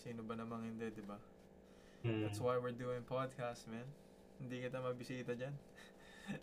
sino 0.07 0.23
ba 0.23 0.39
namang 0.39 0.63
hindi, 0.63 0.87
di 0.95 1.03
ba? 1.03 1.19
Mm. 2.07 2.23
That's 2.23 2.39
why 2.39 2.55
we're 2.55 2.71
doing 2.71 3.03
podcast, 3.03 3.67
man. 3.67 3.83
Hindi 4.39 4.63
kita 4.63 4.79
mabisita 4.79 5.35
dyan. 5.35 5.51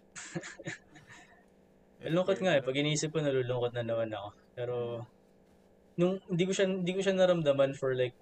Malungkot 2.04 2.43
nga 2.43 2.60
eh. 2.60 2.60
Pag 2.60 2.76
iniisip 2.76 3.15
ko, 3.15 3.23
nalulungkot 3.23 3.71
na 3.71 3.88
naman 3.88 4.12
ako. 4.12 4.30
Pero, 4.52 4.76
nung, 5.95 6.19
hindi 6.28 6.43
ko 6.43 6.52
siya, 6.52 6.67
hindi 6.67 6.91
ko 6.91 6.99
siya 6.99 7.15
naramdaman 7.15 7.71
for 7.80 7.95
like, 7.95 8.19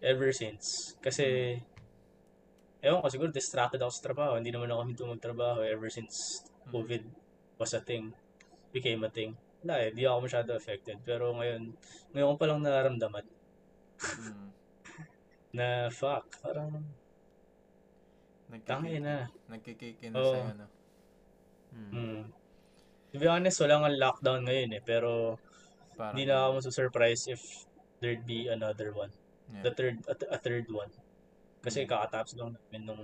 ever 0.00 0.32
since. 0.32 0.96
Kasi, 1.04 1.60
ewan 2.80 3.04
ko, 3.04 3.12
siguro 3.12 3.28
distracted 3.28 3.84
ako 3.84 3.92
sa 3.92 4.06
trabaho. 4.08 4.40
Hindi 4.40 4.56
naman 4.56 4.72
ako 4.72 4.80
hinto 4.88 5.04
magtrabaho 5.04 5.60
ever 5.60 5.92
since 5.92 6.48
Mm. 6.66 6.72
COVID 6.72 7.02
was 7.60 7.76
a 7.76 7.84
thing. 7.84 8.16
Became 8.72 9.04
a 9.04 9.12
thing. 9.12 9.36
Wala 9.62 9.84
eh, 9.84 9.92
di 9.92 10.08
ako 10.08 10.24
masyado 10.24 10.56
affected. 10.56 10.96
Pero 11.04 11.36
ngayon, 11.36 11.76
ngayon 12.16 12.28
ko 12.32 12.34
palang 12.40 12.64
nararamdaman 12.64 13.35
Mm. 13.96 14.48
na 15.56 15.88
fuck, 15.88 16.28
parang, 16.44 16.84
tangin 18.64 19.02
na. 19.02 19.26
Nagkikick 19.48 19.98
in 20.04 20.12
na 20.12 20.20
Oo. 20.20 20.32
sa'yo, 20.32 20.52
no? 20.54 20.66
Mm. 21.76 21.90
Hmm. 21.92 22.22
To 23.12 23.16
be 23.16 23.26
honest, 23.28 23.60
wala 23.60 23.80
nga 23.84 23.90
lockdown 23.92 24.42
ngayon 24.44 24.76
eh. 24.76 24.82
Pero, 24.84 25.40
Hindi 25.96 26.28
na 26.28 26.52
ako 26.52 26.68
surprise 26.68 27.24
if 27.24 27.40
there'd 28.04 28.28
be 28.28 28.52
another 28.52 28.92
one. 28.92 29.08
yeah. 29.48 29.64
The 29.64 29.72
third, 29.72 29.96
a, 30.04 30.14
a 30.36 30.38
third 30.38 30.68
one. 30.68 30.92
Kasi 31.64 31.84
Mm. 31.84 31.88
kakatapos 31.88 32.36
lang 32.36 32.52
namin 32.52 32.82
nung 32.84 33.02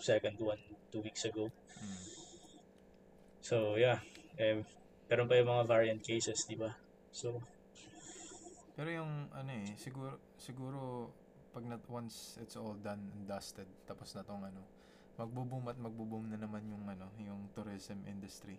second 0.00 0.40
one 0.40 0.58
two 0.88 1.04
weeks 1.04 1.28
ago. 1.28 1.52
Mm. 1.52 1.98
So, 3.44 3.76
yeah. 3.76 4.00
Eh, 4.40 4.64
pero 5.04 5.28
pa 5.28 5.36
yung 5.36 5.52
mga 5.52 5.68
variant 5.68 6.00
cases, 6.00 6.48
di 6.48 6.56
ba? 6.56 6.72
So, 7.12 7.44
Pero 8.80 8.96
yung 8.96 9.28
ano 9.36 9.52
eh, 9.52 9.76
siguro 9.76 10.16
siguro 10.40 11.12
pag 11.52 11.68
na, 11.68 11.76
once 11.92 12.40
it's 12.40 12.56
all 12.56 12.80
done 12.80 13.12
and 13.12 13.28
dusted, 13.28 13.68
tapos 13.84 14.16
na 14.16 14.24
tong 14.24 14.40
ano, 14.40 14.64
magbo-boom 15.20 15.68
at 15.68 15.76
magbo-boom 15.76 16.32
na 16.32 16.40
naman 16.40 16.64
yung 16.64 16.88
ano, 16.88 17.12
yung 17.20 17.52
tourism 17.52 18.00
industry. 18.08 18.56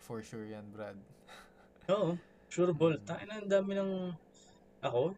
For 0.00 0.24
sure 0.24 0.48
yan, 0.48 0.64
Brad. 0.72 0.96
oo. 1.92 2.16
Sure 2.48 2.72
ball. 2.72 2.96
Mm. 2.96 3.04
Tayo 3.04 3.24
na, 3.28 3.34
ang 3.44 3.50
dami 3.52 3.72
ng... 3.76 3.92
Ako? 4.80 5.12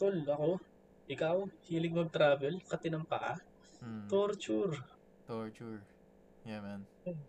Tol, 0.00 0.24
ako? 0.24 0.56
Ikaw? 1.12 1.36
Hilig 1.68 1.92
mag-travel? 1.92 2.56
Kati 2.64 2.88
ng 2.88 3.04
paa? 3.04 3.36
Mm. 3.84 4.08
Torture. 4.08 4.72
Torture. 5.28 5.84
Yeah, 6.48 6.64
man. 6.64 6.88
Hmm. 7.04 7.20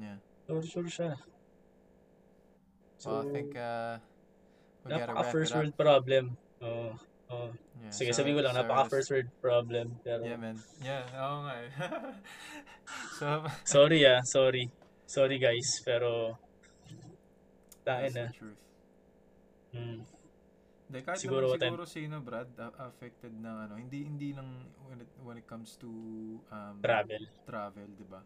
Yeah. 0.00 0.18
Torture 0.48 0.88
siya. 0.88 1.20
So, 2.96 3.20
I 3.20 3.28
think 3.28 3.52
uh, 3.58 4.00
we 4.84 4.90
napaka 4.92 5.22
first 5.30 5.52
world 5.54 5.74
problem. 5.76 6.24
Oo. 6.62 6.90
oo. 7.30 7.46
Yeah, 7.82 7.90
Sige, 7.90 8.10
sorry- 8.10 8.18
sabihin 8.18 8.34
ko 8.38 8.42
lang, 8.42 8.54
sorry 8.54 8.66
napaka 8.66 8.84
first 8.90 9.08
world 9.10 9.30
problem. 9.40 9.86
Pero, 10.02 10.22
Yeah, 10.26 10.38
man. 10.38 10.56
Yeah, 10.82 11.02
oo 11.16 11.36
nga 11.46 11.54
eh. 11.58 11.70
so, 13.18 13.26
sorry 13.64 14.00
ah, 14.04 14.20
sorry. 14.26 14.64
Sorry 15.06 15.36
guys, 15.36 15.82
pero 15.84 16.40
that's 17.84 18.14
na. 18.16 18.30
the 18.30 18.36
truth. 18.38 18.60
Mm. 19.72 20.00
Hindi, 20.92 20.98
kahit 21.08 21.18
Siguro 21.24 21.56
naman 21.56 21.68
siguro 21.72 21.84
sino, 21.88 22.20
Brad, 22.20 22.52
affected 22.76 23.32
ng 23.32 23.56
ano, 23.68 23.74
hindi 23.80 24.04
hindi 24.04 24.36
lang 24.36 24.68
when 24.88 25.00
it, 25.00 25.10
when 25.24 25.36
it 25.40 25.46
comes 25.48 25.80
to 25.80 25.88
um, 26.52 26.76
Travel. 26.84 27.24
travel, 27.48 27.88
di 27.96 28.04
ba? 28.04 28.20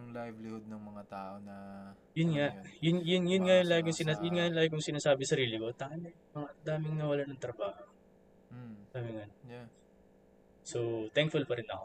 Yung 0.00 0.16
livelihood 0.16 0.64
ng 0.64 0.80
mga 0.80 1.02
tao 1.06 1.34
na 1.44 1.56
Yun 2.16 2.32
alam 2.32 2.34
nga. 2.34 2.48
mo 2.56 2.80
Yun, 2.80 2.96
yun, 3.04 3.22
yun 3.28 3.42
nga 3.44 3.56
yung 3.60 3.68
lagi 3.70 3.90
sinas 3.92 4.18
yun 4.18 4.32
nga 4.32 4.48
yung 4.48 4.56
lagi 4.56 4.68
kong 4.72 4.88
sinasabi 4.88 5.22
sa 5.22 5.36
sarili 5.36 5.60
ko. 5.60 5.68
Na, 5.70 5.92
mga 6.34 6.48
daming 6.64 6.96
nawala 6.96 7.22
ng 7.28 7.36
trabaho. 7.36 7.84
Mm, 8.48 8.74
Daming 8.90 9.18
ano. 9.20 9.34
yeah, 9.46 9.66
So, 10.64 11.06
thankful 11.12 11.44
pa 11.44 11.54
rin 11.54 11.68
ako. 11.68 11.84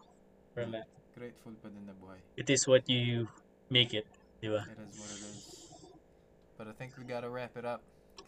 From 0.56 0.72
that. 0.72 0.88
grateful 1.12 1.56
pa 1.56 1.68
din 1.68 1.84
na 1.84 1.96
buhay. 1.96 2.20
It 2.36 2.48
is 2.48 2.64
what 2.64 2.84
you 2.88 3.28
make 3.68 3.92
it. 3.92 4.04
Di 4.40 4.48
ba? 4.48 4.64
It 4.68 4.80
is 4.80 4.96
what 4.96 5.12
it 5.12 5.24
is. 5.24 5.40
But 6.56 6.68
I 6.68 6.74
think 6.74 6.96
we 6.96 7.04
gotta 7.04 7.28
wrap 7.28 7.56
it 7.56 7.64
up. 7.64 7.84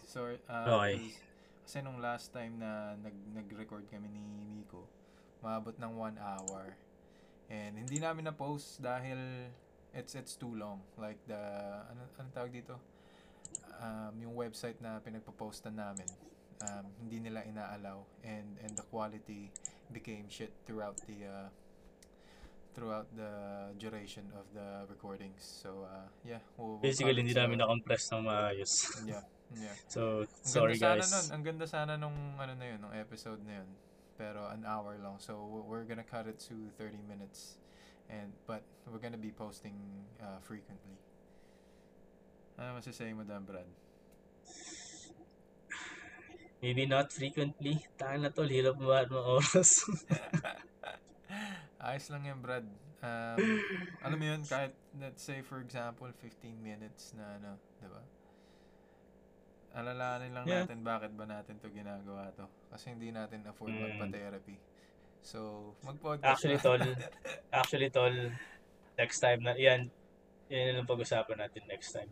So, 0.07 0.35
uh, 0.47 0.67
Okay. 0.83 1.11
kasi 1.63 1.83
nung 1.83 1.99
last 1.99 2.31
time 2.31 2.59
na 2.59 2.95
nag, 2.95 3.11
nag-record 3.33 3.87
kami 3.87 4.07
ni 4.07 4.23
Nico, 4.53 4.87
maabot 5.39 5.75
ng 5.75 5.93
one 5.93 6.15
hour. 6.15 6.75
And 7.47 7.75
hindi 7.75 7.99
namin 7.99 8.27
na-post 8.27 8.79
dahil 8.79 9.51
it's 9.93 10.15
it's 10.15 10.35
too 10.35 10.51
long. 10.55 10.81
Like 10.97 11.19
the, 11.27 11.39
ano, 11.87 12.01
ano 12.19 12.27
tawag 12.33 12.51
dito? 12.51 12.79
um, 13.81 14.13
yung 14.21 14.33
website 14.33 14.77
na 14.81 14.99
pinagpo-postan 15.01 15.75
namin, 15.75 16.07
um, 16.65 16.85
hindi 17.01 17.21
nila 17.29 17.45
inaalaw 17.45 18.01
and 18.25 18.57
and 18.65 18.73
the 18.73 18.85
quality 18.89 19.53
became 19.93 20.25
shit 20.27 20.51
throughout 20.65 20.97
the 21.05 21.17
uh, 21.25 21.49
throughout 22.73 23.09
the 23.17 23.31
duration 23.77 24.25
of 24.37 24.45
the 24.53 24.85
recordings. 24.89 25.41
So 25.41 25.85
uh, 25.85 26.09
yeah, 26.25 26.41
we'll, 26.57 26.77
we'll 26.77 26.85
Basically, 26.85 27.17
hindi 27.17 27.33
namin 27.33 27.61
na-compress 27.61 28.09
ng 28.13 28.25
maayos. 28.25 28.73
Yeah, 29.05 29.25
yeah. 29.57 29.75
So, 29.93 30.27
Ang 30.27 30.45
sorry 30.45 30.75
ganda 30.77 31.01
guys. 31.01 31.09
sana 31.09 31.17
nun, 31.17 31.27
ang 31.33 31.43
ganda 31.43 31.65
sana 31.65 31.91
nung 31.97 32.17
ano 32.37 32.53
na 32.53 32.65
yun, 32.67 32.79
nung 32.81 32.93
episode 32.93 33.41
na 33.45 33.63
yun. 33.63 33.69
Pero 34.17 34.49
an 34.49 34.65
hour 34.65 34.97
long. 34.97 35.21
So 35.21 35.45
we're 35.45 35.85
gonna 35.85 36.05
cut 36.05 36.25
it 36.25 36.41
to 36.49 36.57
30 36.81 36.97
minutes. 37.05 37.61
And 38.07 38.31
but 38.47 38.63
we're 38.87 39.03
gonna 39.03 39.19
be 39.19 39.31
posting 39.31 39.75
uh, 40.23 40.39
frequently. 40.39 40.95
Ano 42.57 42.79
masasay 42.79 43.13
mo 43.13 43.21
doon, 43.27 43.43
Brad? 43.45 43.69
Maybe 46.57 46.89
not 46.89 47.13
frequently. 47.13 47.85
Tahan 48.01 48.25
na 48.25 48.33
tol, 48.33 48.49
hirap 48.49 48.81
mo 48.81 48.89
mga 48.89 49.13
oras. 49.13 49.85
Ayos 51.85 52.09
lang 52.09 52.25
yan, 52.25 52.39
Brad. 52.41 52.65
Um, 52.97 53.37
alam 54.01 54.17
mo 54.17 54.25
yun, 54.25 54.41
kahit, 54.41 54.73
let's 54.97 55.21
say, 55.21 55.45
for 55.45 55.61
example, 55.61 56.09
15 56.09 56.57
minutes 56.57 57.13
na 57.13 57.37
ano, 57.37 57.61
di 57.77 57.85
ba? 57.85 58.01
Alalahanin 59.77 60.33
lang 60.33 60.45
Yeah. 60.49 60.65
natin 60.65 60.81
bakit 60.81 61.13
ba 61.13 61.29
natin 61.29 61.61
to 61.61 61.69
ginagawa 61.69 62.33
to. 62.33 62.49
Kasi 62.73 62.89
hindi 62.89 63.13
natin 63.13 63.45
afford 63.45 63.77
Mm. 63.77 64.01
magpa-therapy. 64.01 64.57
So, 65.27 65.75
mag-podcast 65.83 66.23
Actually, 66.23 66.59
tol, 66.63 66.79
actually, 67.51 67.89
tol, 67.91 68.15
next 68.95 69.19
time 69.19 69.43
na, 69.43 69.59
yan, 69.59 69.91
yan 70.47 70.79
ang 70.79 70.87
pag-usapan 70.87 71.43
natin 71.43 71.67
next 71.67 71.91
time. 71.91 72.07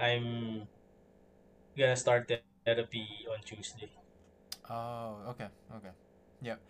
I'm 0.00 0.64
gonna 1.76 1.92
start 1.92 2.24
therapy 2.64 3.28
on 3.28 3.44
Tuesday. 3.44 3.92
Oh, 4.72 5.36
okay, 5.36 5.52
okay. 5.76 5.92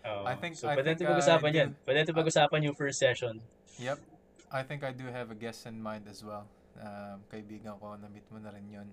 Oo. 0.03 0.27
I 0.27 0.35
think- 0.35 0.59
so, 0.59 0.67
I 0.67 0.75
pwede 0.75 0.99
natin 0.99 1.07
pag-usapan 1.15 1.51
I 1.51 1.57
yan. 1.63 1.69
Pwede 1.87 1.97
natin 2.03 2.15
pag-usapan 2.15 2.59
yung 2.67 2.75
first 2.75 2.99
session. 2.99 3.39
Yep. 3.79 4.03
I 4.51 4.67
think 4.67 4.83
I 4.83 4.91
do 4.91 5.07
have 5.07 5.31
a 5.31 5.37
guest 5.39 5.63
in 5.63 5.79
mind 5.79 6.11
as 6.11 6.27
well. 6.27 6.51
Um, 6.75 7.23
kaibigan 7.31 7.79
ko, 7.79 7.95
na-meet 7.95 8.27
mo 8.27 8.43
na 8.43 8.51
rin 8.51 8.67
yun. 8.67 8.91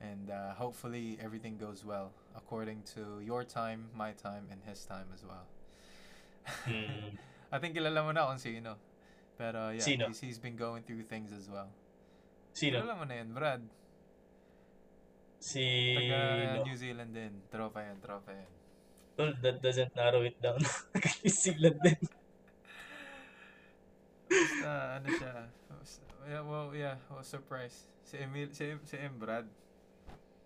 And 0.00 0.32
uh, 0.32 0.56
hopefully 0.56 1.20
everything 1.20 1.60
goes 1.60 1.84
well 1.84 2.16
according 2.32 2.84
to 2.96 3.20
your 3.20 3.44
time, 3.44 3.92
my 3.92 4.16
time, 4.16 4.48
and 4.48 4.64
his 4.64 4.88
time 4.88 5.12
as 5.12 5.20
well. 5.20 5.44
Hmm. 6.46 7.16
I 7.54 7.56
think 7.58 7.76
kilala 7.76 8.04
mo 8.04 8.12
na 8.12 8.28
kung 8.28 8.40
sino. 8.40 8.76
Pero 9.34 9.74
yeah, 9.74 9.82
Sino? 9.82 10.10
He's, 10.10 10.20
he's 10.20 10.40
been 10.40 10.54
going 10.54 10.82
through 10.82 11.06
things 11.06 11.34
as 11.34 11.50
well. 11.50 11.70
Sino? 12.54 12.82
Kilala 12.82 12.94
mo 12.98 13.04
na 13.06 13.14
yan, 13.18 13.30
Brad. 13.34 13.62
Si... 15.42 15.62
Taga 15.98 16.60
no. 16.60 16.64
New 16.64 16.76
Zealand 16.78 17.12
din. 17.12 17.32
Tropa 17.52 17.84
yan, 17.84 17.98
tropa 18.00 18.32
yan. 18.32 18.50
Tol, 19.14 19.30
that 19.42 19.62
doesn't 19.62 19.92
narrow 19.94 20.22
it 20.22 20.34
down. 20.42 20.58
New 21.22 21.30
Zealand 21.30 21.78
din. 21.82 22.00
Basta 24.26 24.70
ano 24.98 25.08
siya. 25.12 25.32
Yeah, 26.24 26.40
well, 26.40 26.72
yeah, 26.72 26.96
well, 27.12 27.20
surprise. 27.20 27.84
Si 28.08 28.16
Emil, 28.16 28.48
si, 28.56 28.72
si 28.88 28.96
Em 28.96 29.12
Brad. 29.12 29.44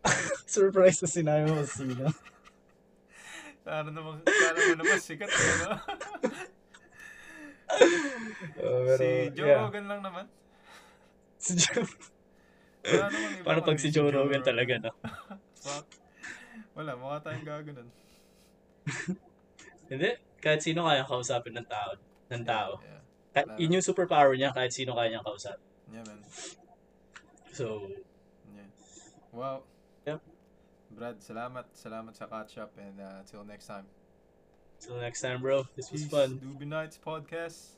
Surprise 0.46 0.98
na 1.02 1.08
sinabi 1.08 1.46
mo 1.54 1.62
sino. 1.62 2.10
Sana 3.68 3.92
naman, 3.92 4.24
sana 4.24 4.58
mo 4.64 4.74
naman 4.80 4.96
sikat 4.96 5.28
eh, 5.28 5.56
no? 5.60 5.70
Oh, 8.64 8.80
pero, 8.88 8.96
si 8.96 9.08
Joe 9.36 9.44
yeah. 9.44 9.60
Rogan 9.60 9.84
lang 9.92 10.00
naman. 10.00 10.24
Si 11.36 11.52
Joe. 11.52 11.84
Wala 12.88 13.12
iba 13.12 13.44
Paano 13.44 13.60
pag 13.60 13.76
si 13.76 13.92
Joe 13.92 14.08
Rogan 14.08 14.40
talaga, 14.40 14.80
no? 14.80 14.92
Fuck. 15.60 15.84
Wala, 16.72 16.96
mukha 16.96 17.20
tayong 17.28 17.44
gago 17.44 17.70
nun. 17.76 17.92
Hindi. 19.92 20.10
Kahit 20.40 20.64
sino 20.64 20.88
kaya 20.88 21.04
kausapin 21.04 21.52
ng 21.60 21.68
tao. 21.68 21.92
Ng 22.32 22.44
tao. 22.48 22.80
Yeah, 22.80 23.02
Kahit, 23.36 23.46
yun 23.60 23.76
yung 23.76 23.84
superpower 23.84 24.32
niya, 24.32 24.56
kahit 24.56 24.72
sino 24.72 24.96
kaya 24.96 25.12
niyang 25.12 25.28
kausapin. 25.28 25.68
yeah 25.92 26.04
man. 26.08 26.24
So, 27.52 27.84
Yeah. 28.48 28.72
Well, 29.28 29.60
Yep. 29.60 29.77
Brad, 30.90 31.20
salamat. 31.20 31.66
Salamat 31.76 32.16
sa 32.16 32.26
catch 32.26 32.58
up 32.58 32.72
and 32.80 33.00
uh, 33.00 33.20
till 33.28 33.44
next 33.44 33.66
time. 33.66 33.86
till 34.80 34.96
next 34.96 35.20
time, 35.20 35.40
bro. 35.42 35.66
This 35.76 35.90
was 35.92 36.06
fun. 36.06 36.38
Doobie 36.38 36.66
Nights 36.66 36.98
Podcast. 36.98 37.77